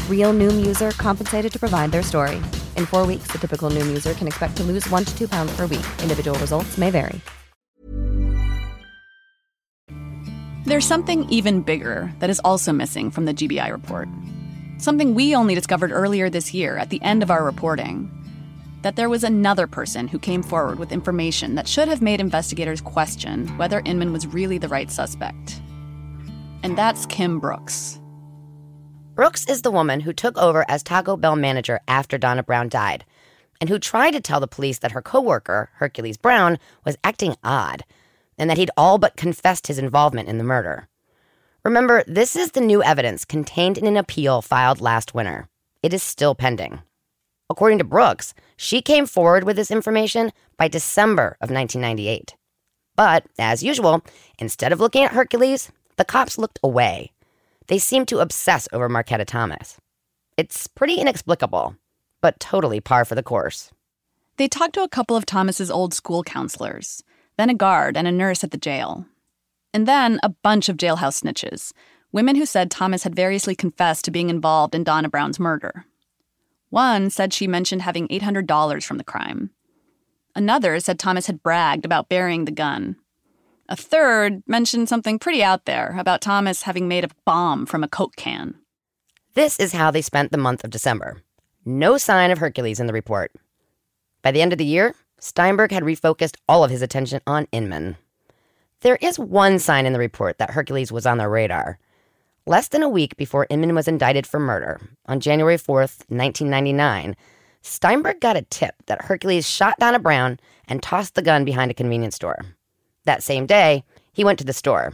Real 0.07 0.33
Noom 0.33 0.63
user 0.63 0.91
compensated 0.91 1.51
to 1.51 1.59
provide 1.59 1.91
their 1.91 2.03
story. 2.03 2.35
In 2.75 2.85
four 2.85 3.07
weeks, 3.07 3.31
the 3.31 3.39
typical 3.39 3.71
Noom 3.71 3.87
user 3.87 4.13
can 4.13 4.27
expect 4.27 4.55
to 4.57 4.63
lose 4.63 4.87
one 4.91 5.03
to 5.03 5.17
two 5.17 5.27
pounds 5.27 5.51
per 5.55 5.65
week. 5.65 5.85
Individual 6.03 6.37
results 6.37 6.77
may 6.77 6.91
vary. 6.91 7.19
There's 10.65 10.85
something 10.85 11.27
even 11.29 11.61
bigger 11.61 12.13
that 12.19 12.29
is 12.29 12.39
also 12.41 12.71
missing 12.71 13.09
from 13.09 13.25
the 13.25 13.33
GBI 13.33 13.71
report. 13.71 14.07
Something 14.77 15.15
we 15.15 15.35
only 15.35 15.55
discovered 15.55 15.91
earlier 15.91 16.29
this 16.29 16.53
year 16.53 16.77
at 16.77 16.91
the 16.91 17.01
end 17.01 17.23
of 17.23 17.31
our 17.31 17.43
reporting. 17.43 18.11
That 18.81 18.95
there 18.95 19.09
was 19.09 19.23
another 19.23 19.67
person 19.67 20.07
who 20.07 20.19
came 20.19 20.41
forward 20.41 20.79
with 20.79 20.91
information 20.91 21.55
that 21.55 21.67
should 21.67 21.87
have 21.87 22.01
made 22.01 22.19
investigators 22.19 22.81
question 22.81 23.47
whether 23.57 23.81
Inman 23.85 24.13
was 24.13 24.27
really 24.27 24.57
the 24.57 24.67
right 24.67 24.89
suspect. 24.89 25.61
And 26.63 26.77
that's 26.77 27.05
Kim 27.05 27.39
Brooks. 27.39 27.99
Brooks 29.15 29.45
is 29.47 29.63
the 29.63 29.71
woman 29.71 29.99
who 29.99 30.13
took 30.13 30.37
over 30.37 30.65
as 30.69 30.81
Taco 30.81 31.17
Bell 31.17 31.35
manager 31.35 31.81
after 31.87 32.17
Donna 32.17 32.41
Brown 32.41 32.69
died, 32.69 33.03
and 33.59 33.69
who 33.69 33.77
tried 33.77 34.11
to 34.11 34.21
tell 34.21 34.39
the 34.39 34.47
police 34.47 34.79
that 34.79 34.93
her 34.93 35.01
coworker, 35.01 35.69
Hercules 35.73 36.15
Brown, 36.17 36.57
was 36.85 36.97
acting 37.03 37.35
odd, 37.43 37.83
and 38.37 38.49
that 38.49 38.57
he'd 38.57 38.71
all 38.77 38.97
but 38.97 39.17
confessed 39.17 39.67
his 39.67 39.77
involvement 39.77 40.29
in 40.29 40.37
the 40.37 40.43
murder. 40.45 40.87
Remember, 41.65 42.05
this 42.07 42.37
is 42.37 42.51
the 42.51 42.61
new 42.61 42.81
evidence 42.81 43.25
contained 43.25 43.77
in 43.77 43.85
an 43.85 43.97
appeal 43.97 44.41
filed 44.41 44.79
last 44.79 45.13
winter. 45.13 45.49
It 45.83 45.93
is 45.93 46.01
still 46.01 46.33
pending. 46.33 46.79
According 47.49 47.79
to 47.79 47.83
Brooks, 47.83 48.33
she 48.57 48.81
came 48.81 49.05
forward 49.05 49.43
with 49.43 49.55
this 49.55 49.71
information 49.71 50.31
by 50.57 50.67
December 50.67 51.37
of 51.41 51.49
1998. 51.49 52.35
But, 52.95 53.25
as 53.39 53.63
usual, 53.63 54.03
instead 54.37 54.71
of 54.71 54.79
looking 54.79 55.03
at 55.03 55.13
Hercules, 55.13 55.71
the 55.97 56.05
cops 56.05 56.37
looked 56.37 56.59
away. 56.61 57.11
They 57.67 57.79
seemed 57.79 58.07
to 58.09 58.19
obsess 58.19 58.67
over 58.71 58.89
Marquetta 58.89 59.25
Thomas. 59.25 59.77
It's 60.37 60.67
pretty 60.67 60.95
inexplicable, 60.95 61.75
but 62.21 62.39
totally 62.39 62.79
par 62.79 63.05
for 63.05 63.15
the 63.15 63.23
course. 63.23 63.71
They 64.37 64.47
talked 64.47 64.73
to 64.75 64.83
a 64.83 64.89
couple 64.89 65.15
of 65.15 65.25
Thomas's 65.25 65.71
old 65.71 65.93
school 65.93 66.23
counselors, 66.23 67.03
then 67.37 67.49
a 67.49 67.53
guard 67.53 67.97
and 67.97 68.07
a 68.07 68.11
nurse 68.11 68.43
at 68.43 68.51
the 68.51 68.57
jail. 68.57 69.05
And 69.73 69.87
then 69.87 70.19
a 70.23 70.29
bunch 70.29 70.69
of 70.69 70.77
jailhouse 70.77 71.21
snitches, 71.23 71.73
women 72.11 72.35
who 72.35 72.45
said 72.45 72.71
Thomas 72.71 73.03
had 73.03 73.15
variously 73.15 73.55
confessed 73.55 74.05
to 74.05 74.11
being 74.11 74.29
involved 74.29 74.75
in 74.75 74.83
Donna 74.83 75.09
Brown's 75.09 75.39
murder. 75.39 75.85
One 76.69 77.09
said 77.09 77.33
she 77.33 77.47
mentioned 77.47 77.81
having 77.81 78.07
$800 78.07 78.83
from 78.83 78.97
the 78.97 79.03
crime. 79.03 79.51
Another 80.35 80.79
said 80.79 80.99
Thomas 80.99 81.27
had 81.27 81.43
bragged 81.43 81.85
about 81.85 82.09
burying 82.09 82.45
the 82.45 82.51
gun. 82.51 82.95
A 83.67 83.75
third 83.75 84.41
mentioned 84.47 84.89
something 84.89 85.19
pretty 85.19 85.43
out 85.43 85.65
there 85.65 85.95
about 85.99 86.21
Thomas 86.21 86.63
having 86.63 86.87
made 86.87 87.03
a 87.03 87.09
bomb 87.25 87.65
from 87.65 87.83
a 87.83 87.87
Coke 87.87 88.15
can. 88.15 88.55
This 89.35 89.59
is 89.59 89.73
how 89.73 89.91
they 89.91 90.01
spent 90.01 90.31
the 90.31 90.37
month 90.37 90.63
of 90.63 90.71
December. 90.71 91.21
No 91.65 91.97
sign 91.97 92.31
of 92.31 92.39
Hercules 92.39 92.79
in 92.79 92.87
the 92.87 92.93
report. 92.93 93.31
By 94.21 94.31
the 94.31 94.41
end 94.41 94.51
of 94.51 94.57
the 94.57 94.65
year, 94.65 94.95
Steinberg 95.19 95.71
had 95.71 95.83
refocused 95.83 96.37
all 96.47 96.63
of 96.63 96.71
his 96.71 96.81
attention 96.81 97.21
on 97.27 97.47
Inman. 97.51 97.97
There 98.81 98.97
is 99.01 99.19
one 99.19 99.59
sign 99.59 99.85
in 99.85 99.93
the 99.93 99.99
report 99.99 100.37
that 100.37 100.51
Hercules 100.51 100.91
was 100.91 101.05
on 101.05 101.17
their 101.17 101.29
radar. 101.29 101.77
Less 102.49 102.67
than 102.67 102.81
a 102.81 102.89
week 102.89 103.15
before 103.15 103.45
Inman 103.51 103.75
was 103.75 103.87
indicted 103.87 104.25
for 104.25 104.39
murder, 104.39 104.81
on 105.05 105.19
January 105.19 105.57
4th, 105.57 106.01
1999, 106.09 107.15
Steinberg 107.61 108.19
got 108.19 108.37
a 108.37 108.41
tip 108.41 108.73
that 108.87 109.03
Hercules 109.03 109.47
shot 109.47 109.75
Donna 109.77 109.99
Brown 109.99 110.39
and 110.67 110.81
tossed 110.81 111.13
the 111.13 111.21
gun 111.21 111.45
behind 111.45 111.69
a 111.69 111.75
convenience 111.75 112.15
store. 112.15 112.39
That 113.05 113.21
same 113.21 113.45
day, 113.45 113.83
he 114.13 114.23
went 114.23 114.39
to 114.39 114.45
the 114.45 114.51
store. 114.51 114.93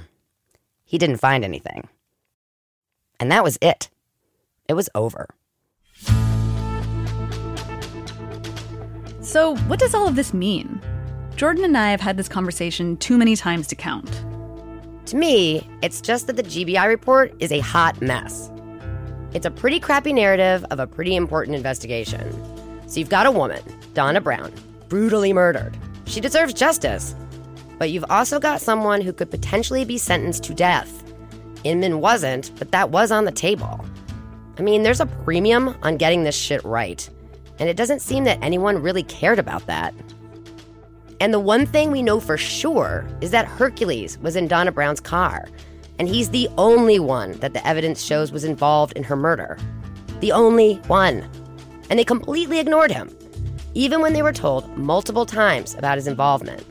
He 0.84 0.98
didn't 0.98 1.22
find 1.22 1.46
anything. 1.46 1.88
And 3.22 3.32
that 3.32 3.46
was 3.46 3.58
it. 3.62 3.90
It 4.68 4.74
was 4.74 4.90
over. 4.94 5.30
So, 9.22 9.56
what 9.68 9.80
does 9.80 9.96
all 9.96 10.10
of 10.10 10.18
this 10.18 10.34
mean? 10.34 10.82
Jordan 11.38 11.64
and 11.64 11.78
I 11.78 11.92
have 11.92 12.02
had 12.02 12.18
this 12.18 12.28
conversation 12.28 12.98
too 12.98 13.18
many 13.18 13.38
times 13.38 13.68
to 13.68 13.76
count. 13.76 14.26
To 15.08 15.16
me, 15.16 15.70
it's 15.84 16.02
just 16.02 16.26
that 16.26 16.36
the 16.36 16.44
GBI 16.44 16.88
report 16.88 17.32
is 17.40 17.52
a 17.52 17.60
hot 17.60 18.02
mess. 18.02 18.52
It's 19.36 19.46
a 19.46 19.52
pretty 19.52 19.80
crappy 19.80 20.12
narrative 20.14 20.66
of 20.72 20.80
a 20.80 20.88
pretty 20.88 21.16
important 21.16 21.56
investigation. 21.56 22.32
So 22.88 23.00
you've 23.00 23.10
got 23.10 23.28
a 23.28 23.32
woman, 23.32 23.62
Donna 23.94 24.20
Brown, 24.20 24.52
brutally 24.90 25.32
murdered. 25.32 25.78
She 26.06 26.22
deserves 26.22 26.56
justice. 26.56 27.16
But 27.78 27.92
you've 27.92 28.06
also 28.10 28.40
got 28.40 28.62
someone 28.62 29.02
who 29.02 29.14
could 29.14 29.30
potentially 29.30 29.86
be 29.86 30.00
sentenced 30.00 30.44
to 30.46 30.56
death. 30.56 31.04
Inman 31.64 32.02
wasn't, 32.02 32.52
but 32.58 32.72
that 32.72 32.90
was 32.90 33.12
on 33.12 33.26
the 33.26 33.32
table. 33.32 33.86
I 34.58 34.64
mean, 34.64 34.82
there's 34.82 35.02
a 35.02 35.06
premium 35.06 35.76
on 35.84 35.98
getting 35.98 36.24
this 36.24 36.36
shit 36.36 36.64
right. 36.64 37.08
And 37.60 37.70
it 37.70 37.78
doesn't 37.78 38.02
seem 38.02 38.24
that 38.24 38.40
anyone 38.42 38.82
really 38.82 39.04
cared 39.04 39.38
about 39.38 39.68
that. 39.68 39.94
And 41.20 41.34
the 41.34 41.40
one 41.40 41.66
thing 41.66 41.92
we 41.92 42.02
know 42.02 42.20
for 42.20 42.38
sure 42.38 43.08
is 43.22 43.32
that 43.32 43.48
Hercules 43.48 44.18
was 44.20 44.36
in 44.36 44.48
Donna 44.48 44.72
Brown's 44.72 45.00
car, 45.00 45.48
and 45.98 46.08
he's 46.08 46.30
the 46.30 46.50
only 46.58 47.00
one 47.00 47.34
that 47.40 47.54
the 47.54 47.66
evidence 47.66 48.04
shows 48.04 48.32
was 48.32 48.44
involved 48.44 48.94
in 48.98 49.04
her 49.04 49.16
murder. 49.16 49.58
The 50.20 50.32
only 50.32 50.76
one. 50.88 51.30
And 51.90 51.98
they 51.98 52.04
completely 52.04 52.60
ignored 52.60 52.92
him, 52.92 53.16
even 53.74 54.02
when 54.02 54.14
they 54.14 54.22
were 54.22 54.34
told 54.34 54.78
multiple 54.78 55.26
times 55.26 55.76
about 55.76 55.98
his 55.98 56.08
involvement. 56.08 56.66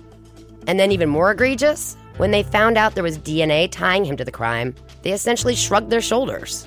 And 0.67 0.79
then, 0.79 0.93
even 0.93 1.09
more 1.09 1.31
egregious, 1.31 1.97
when 2.17 2.31
they 2.31 2.43
found 2.43 2.79
out 2.79 2.95
there 2.95 3.05
was 3.05 3.19
DNA 3.19 3.71
tying 3.71 4.05
him 4.05 4.17
to 4.17 4.25
the 4.25 4.33
crime, 4.33 4.75
they 5.03 5.13
essentially 5.13 5.55
shrugged 5.55 5.91
their 5.91 6.01
shoulders. 6.01 6.67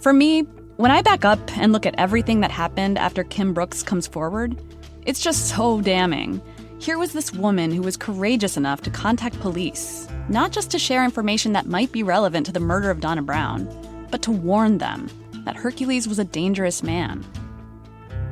For 0.00 0.12
me, 0.12 0.42
when 0.76 0.90
I 0.90 1.02
back 1.02 1.24
up 1.24 1.40
and 1.58 1.72
look 1.72 1.86
at 1.86 1.94
everything 1.98 2.40
that 2.40 2.50
happened 2.50 2.98
after 2.98 3.24
Kim 3.24 3.52
Brooks 3.52 3.82
comes 3.82 4.06
forward, 4.06 4.60
it's 5.08 5.22
just 5.22 5.48
so 5.48 5.80
damning. 5.80 6.38
Here 6.78 6.98
was 6.98 7.14
this 7.14 7.32
woman 7.32 7.70
who 7.72 7.80
was 7.80 7.96
courageous 7.96 8.58
enough 8.58 8.82
to 8.82 8.90
contact 8.90 9.40
police, 9.40 10.06
not 10.28 10.52
just 10.52 10.70
to 10.72 10.78
share 10.78 11.02
information 11.02 11.54
that 11.54 11.64
might 11.64 11.90
be 11.92 12.02
relevant 12.02 12.44
to 12.44 12.52
the 12.52 12.60
murder 12.60 12.90
of 12.90 13.00
Donna 13.00 13.22
Brown, 13.22 13.66
but 14.10 14.20
to 14.20 14.30
warn 14.30 14.76
them 14.76 15.08
that 15.46 15.56
Hercules 15.56 16.06
was 16.06 16.18
a 16.18 16.24
dangerous 16.24 16.82
man. 16.82 17.24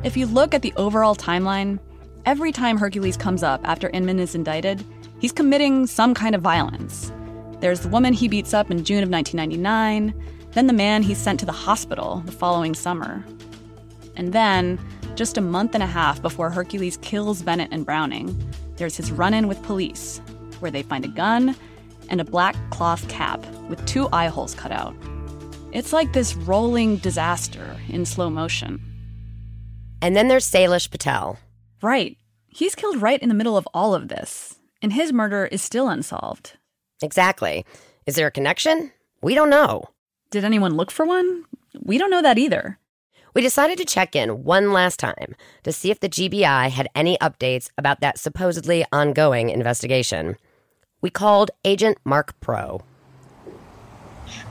If 0.05 0.19
you 0.19 0.27
look 0.27 0.53
at 0.53 0.61
the 0.61 0.75
overall 0.77 1.17
timeline, 1.17 1.79
every 2.27 2.53
time 2.53 2.77
Hercules 2.77 3.17
comes 3.17 3.43
up 3.43 3.67
after 3.67 3.89
Inman 3.89 4.19
is 4.19 4.35
indicted, 4.35 4.85
he's 5.19 5.33
committing 5.33 5.87
some 5.87 6.12
kind 6.12 6.35
of 6.35 6.43
violence. 6.43 7.11
There's 7.61 7.81
the 7.81 7.89
woman 7.89 8.12
he 8.12 8.29
beats 8.29 8.53
up 8.53 8.71
in 8.71 8.85
June 8.85 9.03
of 9.03 9.09
1999, 9.09 10.12
then 10.53 10.67
the 10.67 10.75
man 10.75 11.03
he's 11.03 11.17
sent 11.17 11.41
to 11.41 11.47
the 11.47 11.53
hospital 11.53 12.23
the 12.27 12.33
following 12.33 12.75
summer. 12.75 13.25
And 14.15 14.35
then, 14.35 14.79
just 15.16 15.38
a 15.38 15.40
month 15.40 15.74
and 15.74 15.83
a 15.83 15.87
half 15.87 16.20
before 16.20 16.50
Hercules 16.50 16.98
kills 16.98 17.42
Bennett 17.42 17.72
and 17.72 17.87
Browning, 17.87 18.38
there's 18.76 18.96
his 18.96 19.11
run 19.11 19.35
in 19.35 19.48
with 19.48 19.62
police, 19.62 20.20
where 20.61 20.70
they 20.70 20.83
find 20.83 21.05
a 21.05 21.09
gun 21.09 21.57
and 22.11 22.20
a 22.20 22.24
black 22.24 22.55
cloth 22.70 23.09
cap 23.09 23.44
with 23.68 23.85
two 23.87 24.09
eye 24.12 24.29
holes 24.29 24.55
cut 24.55 24.70
out. 24.70 24.94
It's 25.72 25.92
like 25.92 26.12
this 26.12 26.37
rolling 26.37 26.98
disaster 26.98 27.76
in 27.88 28.05
slow 28.05 28.31
motion. 28.31 28.81
And 30.02 30.14
then 30.14 30.29
there's 30.29 30.48
Salish 30.48 30.90
Patel. 30.90 31.38
Right. 31.83 32.16
He's 32.48 32.74
killed 32.74 33.02
right 33.02 33.20
in 33.20 33.29
the 33.29 33.35
middle 33.35 33.57
of 33.57 33.68
all 33.74 33.94
of 33.94 34.09
this, 34.09 34.59
and 34.81 34.92
his 34.92 35.12
murder 35.12 35.46
is 35.46 35.62
still 35.62 35.88
unsolved. 35.88 36.52
Exactly. 37.02 37.64
Is 38.07 38.14
there 38.14 38.26
a 38.26 38.31
connection? 38.31 38.92
We 39.22 39.35
don't 39.35 39.50
know. 39.50 39.85
Did 40.31 40.44
anyone 40.44 40.76
look 40.76 40.90
for 40.90 41.07
one? 41.07 41.44
We 41.83 41.98
don't 41.98 42.11
know 42.11 42.22
that 42.22 42.38
either. 42.38 42.79
We 43.37 43.42
decided 43.42 43.77
to 43.77 43.85
check 43.85 44.16
in 44.16 44.44
one 44.44 44.72
last 44.72 44.99
time 44.99 45.35
to 45.64 45.70
see 45.70 45.90
if 45.90 46.01
the 46.01 46.09
GBI 46.09 46.70
had 46.70 46.88
any 46.94 47.18
updates 47.18 47.68
about 47.77 48.01
that 48.01 48.18
supposedly 48.18 48.87
ongoing 48.90 49.51
investigation. 49.51 50.37
We 51.03 51.11
called 51.11 51.51
Agent 51.62 51.99
Mark 52.03 52.33
Pro. 52.40 52.81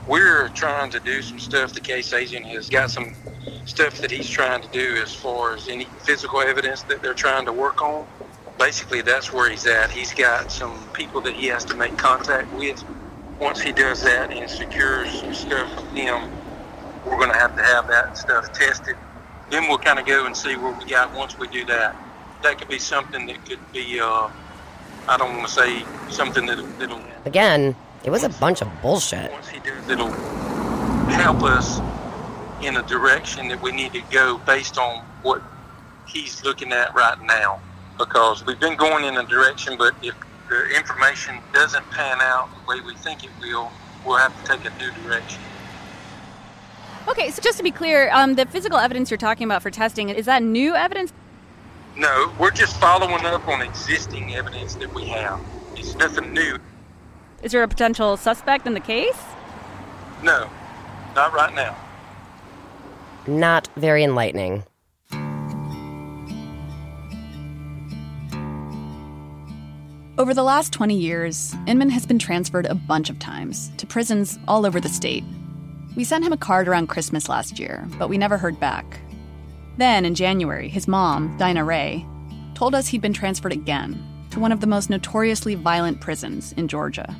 We're 0.06 0.50
trying 0.50 0.92
to 0.92 1.00
do 1.00 1.20
some 1.20 1.40
stuff. 1.40 1.72
The 1.72 1.80
case 1.80 2.12
agent 2.12 2.46
has 2.46 2.68
got 2.70 2.92
some 2.92 3.16
stuff 3.64 3.98
that 3.98 4.12
he's 4.12 4.30
trying 4.30 4.62
to 4.62 4.68
do 4.68 5.02
as 5.02 5.12
far 5.12 5.56
as 5.56 5.66
any 5.66 5.86
physical 6.04 6.40
evidence 6.40 6.82
that 6.82 7.02
they're 7.02 7.12
trying 7.12 7.44
to 7.46 7.52
work 7.52 7.82
on. 7.82 8.06
Basically, 8.56 9.02
that's 9.02 9.32
where 9.32 9.50
he's 9.50 9.66
at. 9.66 9.90
He's 9.90 10.14
got 10.14 10.52
some 10.52 10.78
people 10.92 11.20
that 11.22 11.34
he 11.34 11.48
has 11.48 11.64
to 11.64 11.74
make 11.74 11.98
contact 11.98 12.52
with. 12.52 12.84
Once 13.40 13.60
he 13.60 13.72
does 13.72 14.04
that 14.04 14.30
and 14.30 14.48
secures 14.48 15.10
some 15.18 15.34
stuff 15.34 15.74
with 15.74 15.92
them, 15.96 16.30
we're 17.06 17.16
going 17.16 17.30
to 17.30 17.38
have 17.38 17.56
to 17.56 17.62
have 17.62 17.86
that 17.88 18.18
stuff 18.18 18.52
tested. 18.52 18.96
Then 19.50 19.68
we'll 19.68 19.78
kind 19.78 19.98
of 19.98 20.06
go 20.06 20.26
and 20.26 20.36
see 20.36 20.56
where 20.56 20.72
we 20.72 20.84
got 20.84 21.14
once 21.14 21.38
we 21.38 21.46
do 21.48 21.64
that. 21.66 21.96
That 22.42 22.58
could 22.58 22.68
be 22.68 22.78
something 22.78 23.26
that 23.26 23.46
could 23.46 23.60
be, 23.72 24.00
uh, 24.00 24.28
I 25.08 25.16
don't 25.16 25.36
want 25.36 25.48
to 25.48 25.52
say 25.52 25.84
something 26.10 26.46
that, 26.46 26.78
that'll. 26.78 27.00
Again, 27.24 27.76
it 28.04 28.10
was 28.10 28.24
a 28.24 28.28
bunch 28.28 28.60
of 28.60 28.68
bullshit. 28.82 29.30
Once 29.30 29.48
he 29.48 29.60
does, 29.60 29.88
it'll 29.88 30.10
help 31.10 31.42
us 31.44 31.80
in 32.62 32.76
a 32.76 32.82
direction 32.82 33.48
that 33.48 33.62
we 33.62 33.70
need 33.70 33.92
to 33.92 34.02
go 34.10 34.38
based 34.38 34.78
on 34.78 35.04
what 35.22 35.42
he's 36.06 36.44
looking 36.44 36.72
at 36.72 36.94
right 36.94 37.20
now. 37.22 37.60
Because 37.98 38.44
we've 38.44 38.60
been 38.60 38.76
going 38.76 39.04
in 39.04 39.16
a 39.16 39.24
direction, 39.24 39.78
but 39.78 39.94
if 40.02 40.14
the 40.48 40.76
information 40.76 41.38
doesn't 41.52 41.88
pan 41.90 42.18
out 42.20 42.48
the 42.50 42.68
way 42.68 42.80
we 42.80 42.94
think 42.96 43.24
it 43.24 43.30
will, 43.40 43.70
we'll 44.04 44.18
have 44.18 44.36
to 44.44 44.52
take 44.52 44.64
a 44.64 44.78
new 44.78 44.90
direction. 45.02 45.40
Okay, 47.08 47.30
so 47.30 47.40
just 47.40 47.56
to 47.58 47.62
be 47.62 47.70
clear, 47.70 48.10
um, 48.12 48.34
the 48.34 48.46
physical 48.46 48.78
evidence 48.78 49.10
you're 49.10 49.18
talking 49.18 49.44
about 49.44 49.62
for 49.62 49.70
testing, 49.70 50.08
is 50.08 50.26
that 50.26 50.42
new 50.42 50.74
evidence? 50.74 51.12
No, 51.96 52.32
we're 52.38 52.50
just 52.50 52.80
following 52.80 53.24
up 53.24 53.46
on 53.46 53.62
existing 53.62 54.34
evidence 54.34 54.74
that 54.74 54.92
we 54.92 55.04
have. 55.06 55.40
It's 55.76 55.94
nothing 55.94 56.32
new. 56.32 56.58
Is 57.42 57.52
there 57.52 57.62
a 57.62 57.68
potential 57.68 58.16
suspect 58.16 58.66
in 58.66 58.74
the 58.74 58.80
case? 58.80 59.18
No, 60.24 60.50
not 61.14 61.32
right 61.32 61.54
now. 61.54 61.76
Not 63.28 63.68
very 63.76 64.02
enlightening. 64.02 64.64
Over 70.18 70.34
the 70.34 70.42
last 70.42 70.72
20 70.72 70.96
years, 70.96 71.54
Inman 71.68 71.90
has 71.90 72.04
been 72.04 72.18
transferred 72.18 72.66
a 72.66 72.74
bunch 72.74 73.10
of 73.10 73.18
times 73.20 73.70
to 73.76 73.86
prisons 73.86 74.38
all 74.48 74.66
over 74.66 74.80
the 74.80 74.88
state 74.88 75.22
we 75.96 76.04
sent 76.04 76.24
him 76.24 76.32
a 76.32 76.36
card 76.36 76.68
around 76.68 76.88
Christmas 76.88 77.28
last 77.28 77.58
year, 77.58 77.88
but 77.98 78.08
we 78.08 78.18
never 78.18 78.36
heard 78.36 78.60
back. 78.60 79.00
Then, 79.78 80.04
in 80.04 80.14
January, 80.14 80.68
his 80.68 80.86
mom, 80.86 81.36
Dinah 81.38 81.64
Ray, 81.64 82.06
told 82.54 82.74
us 82.74 82.86
he'd 82.86 83.00
been 83.00 83.14
transferred 83.14 83.52
again 83.52 84.02
to 84.30 84.38
one 84.38 84.52
of 84.52 84.60
the 84.60 84.66
most 84.66 84.90
notoriously 84.90 85.54
violent 85.54 86.02
prisons 86.02 86.52
in 86.52 86.68
Georgia. 86.68 87.16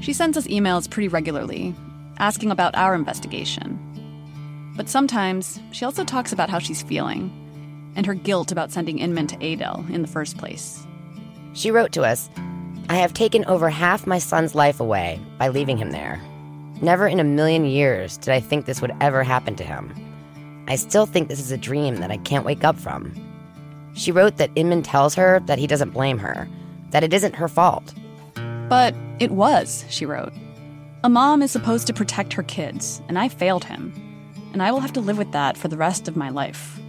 She 0.00 0.14
sends 0.14 0.38
us 0.38 0.46
emails 0.46 0.88
pretty 0.88 1.08
regularly, 1.08 1.74
asking 2.18 2.50
about 2.50 2.74
our 2.74 2.94
investigation. 2.94 3.78
But 4.76 4.88
sometimes 4.88 5.60
she 5.72 5.84
also 5.84 6.02
talks 6.02 6.32
about 6.32 6.48
how 6.48 6.58
she's 6.58 6.82
feeling 6.82 7.30
and 7.96 8.06
her 8.06 8.14
guilt 8.14 8.50
about 8.50 8.72
sending 8.72 8.98
Inman 8.98 9.26
to 9.26 9.46
Adel 9.46 9.84
in 9.90 10.00
the 10.00 10.08
first 10.08 10.38
place. 10.38 10.86
She 11.52 11.70
wrote 11.70 11.92
to 11.92 12.02
us 12.02 12.30
I 12.88 12.96
have 12.96 13.12
taken 13.12 13.44
over 13.44 13.68
half 13.68 14.06
my 14.06 14.18
son's 14.18 14.54
life 14.54 14.80
away 14.80 15.20
by 15.38 15.48
leaving 15.48 15.76
him 15.76 15.90
there. 15.90 16.20
Never 16.82 17.06
in 17.06 17.20
a 17.20 17.24
million 17.24 17.64
years 17.66 18.16
did 18.16 18.32
I 18.32 18.40
think 18.40 18.64
this 18.64 18.80
would 18.80 18.94
ever 19.00 19.22
happen 19.22 19.54
to 19.56 19.64
him. 19.64 19.94
I 20.66 20.76
still 20.76 21.04
think 21.04 21.28
this 21.28 21.40
is 21.40 21.52
a 21.52 21.58
dream 21.58 21.96
that 21.96 22.10
I 22.10 22.16
can't 22.18 22.44
wake 22.44 22.64
up 22.64 22.78
from. 22.78 23.14
She 23.94 24.12
wrote 24.12 24.36
that 24.36 24.50
Inman 24.54 24.82
tells 24.82 25.14
her 25.14 25.40
that 25.40 25.58
he 25.58 25.66
doesn't 25.66 25.90
blame 25.90 26.18
her, 26.18 26.48
that 26.90 27.04
it 27.04 27.12
isn't 27.12 27.34
her 27.34 27.48
fault. 27.48 27.92
But 28.68 28.94
it 29.18 29.32
was, 29.32 29.84
she 29.88 30.06
wrote. 30.06 30.32
A 31.02 31.08
mom 31.08 31.42
is 31.42 31.50
supposed 31.50 31.86
to 31.88 31.92
protect 31.92 32.32
her 32.32 32.42
kids, 32.42 33.02
and 33.08 33.18
I 33.18 33.28
failed 33.28 33.64
him. 33.64 33.92
And 34.52 34.62
I 34.62 34.70
will 34.70 34.80
have 34.80 34.92
to 34.94 35.00
live 35.00 35.18
with 35.18 35.32
that 35.32 35.56
for 35.56 35.68
the 35.68 35.76
rest 35.76 36.08
of 36.08 36.16
my 36.16 36.30
life. 36.30 36.80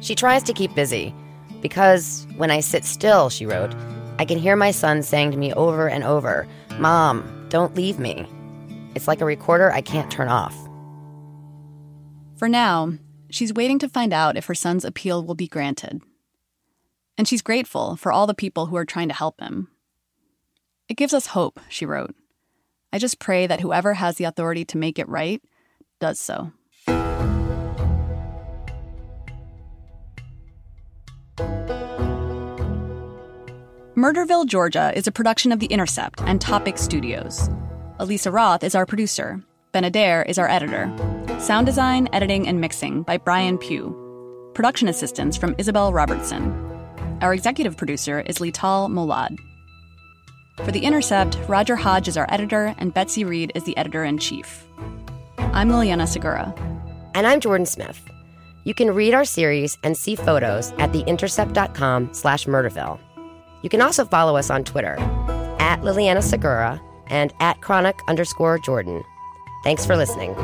She 0.00 0.14
tries 0.14 0.42
to 0.44 0.52
keep 0.52 0.74
busy, 0.74 1.14
because 1.60 2.26
when 2.36 2.50
I 2.50 2.60
sit 2.60 2.84
still, 2.84 3.30
she 3.30 3.46
wrote, 3.46 3.74
I 4.18 4.24
can 4.24 4.38
hear 4.38 4.56
my 4.56 4.70
son 4.70 5.02
saying 5.02 5.30
to 5.30 5.36
me 5.36 5.52
over 5.52 5.88
and 5.88 6.04
over, 6.04 6.46
Mom, 6.78 7.46
don't 7.48 7.74
leave 7.74 7.98
me. 7.98 8.26
It's 8.94 9.08
like 9.08 9.20
a 9.20 9.24
recorder 9.24 9.72
I 9.72 9.80
can't 9.80 10.10
turn 10.10 10.28
off. 10.28 10.56
For 12.36 12.48
now, 12.48 12.94
she's 13.30 13.52
waiting 13.52 13.78
to 13.80 13.88
find 13.88 14.12
out 14.12 14.36
if 14.36 14.46
her 14.46 14.54
son's 14.54 14.84
appeal 14.84 15.24
will 15.24 15.34
be 15.34 15.48
granted. 15.48 16.02
And 17.16 17.28
she's 17.28 17.42
grateful 17.42 17.96
for 17.96 18.12
all 18.12 18.26
the 18.26 18.34
people 18.34 18.66
who 18.66 18.76
are 18.76 18.84
trying 18.84 19.08
to 19.08 19.14
help 19.14 19.40
him. 19.40 19.68
It 20.88 20.96
gives 20.96 21.14
us 21.14 21.28
hope, 21.28 21.60
she 21.68 21.86
wrote. 21.86 22.14
I 22.92 22.98
just 22.98 23.18
pray 23.18 23.46
that 23.46 23.60
whoever 23.60 23.94
has 23.94 24.16
the 24.16 24.24
authority 24.24 24.64
to 24.66 24.78
make 24.78 24.98
it 24.98 25.08
right 25.08 25.42
does 26.00 26.20
so. 26.20 26.52
Murderville, 33.96 34.46
Georgia 34.46 34.92
is 34.94 35.06
a 35.06 35.12
production 35.12 35.52
of 35.52 35.60
The 35.60 35.66
Intercept 35.66 36.20
and 36.22 36.40
Topic 36.40 36.78
Studios. 36.78 37.48
Elisa 38.00 38.32
Roth 38.32 38.64
is 38.64 38.74
our 38.74 38.86
producer. 38.86 39.40
Ben 39.70 39.84
Adair 39.84 40.24
is 40.24 40.36
our 40.36 40.48
editor. 40.48 40.92
Sound 41.38 41.64
design, 41.64 42.08
editing, 42.12 42.48
and 42.48 42.60
mixing 42.60 43.02
by 43.02 43.18
Brian 43.18 43.56
Pugh. 43.56 43.94
Production 44.52 44.88
assistance 44.88 45.36
from 45.36 45.54
Isabel 45.58 45.92
Robertson. 45.92 46.52
Our 47.20 47.32
executive 47.32 47.76
producer 47.76 48.20
is 48.22 48.38
Lital 48.38 48.90
Molad. 48.90 49.36
For 50.64 50.72
The 50.72 50.80
Intercept, 50.80 51.38
Roger 51.46 51.76
Hodge 51.76 52.08
is 52.08 52.16
our 52.16 52.26
editor, 52.30 52.74
and 52.78 52.92
Betsy 52.92 53.22
Reed 53.24 53.52
is 53.54 53.62
the 53.62 53.76
editor 53.76 54.02
in 54.02 54.18
chief. 54.18 54.66
I'm 55.38 55.70
Liliana 55.70 56.08
Segura. 56.08 56.52
And 57.14 57.28
I'm 57.28 57.38
Jordan 57.38 57.66
Smith. 57.66 58.02
You 58.64 58.74
can 58.74 58.92
read 58.92 59.14
our 59.14 59.24
series 59.24 59.78
and 59.84 59.96
see 59.96 60.16
photos 60.16 60.72
at 60.78 60.90
theintercept.com 60.90 62.12
slash 62.12 62.46
Murderville. 62.46 62.98
You 63.62 63.68
can 63.68 63.80
also 63.80 64.04
follow 64.04 64.36
us 64.36 64.50
on 64.50 64.64
Twitter 64.64 64.96
at 65.60 65.82
Liliana 65.82 66.24
Segura 66.24 66.80
and 67.14 67.32
at 67.38 67.60
chronic 67.62 68.00
underscore 68.08 68.58
Jordan. 68.58 69.02
Thanks 69.62 69.86
for 69.86 69.96
listening. 69.96 70.34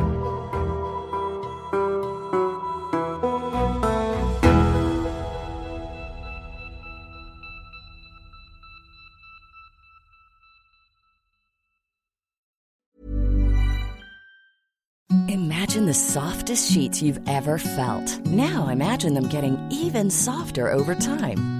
Imagine 15.28 15.86
the 15.86 15.94
softest 15.94 16.72
sheets 16.72 17.02
you've 17.02 17.20
ever 17.28 17.58
felt. 17.58 18.26
Now 18.26 18.68
imagine 18.68 19.14
them 19.14 19.28
getting 19.28 19.58
even 19.70 20.08
softer 20.10 20.72
over 20.72 20.94
time. 20.94 21.59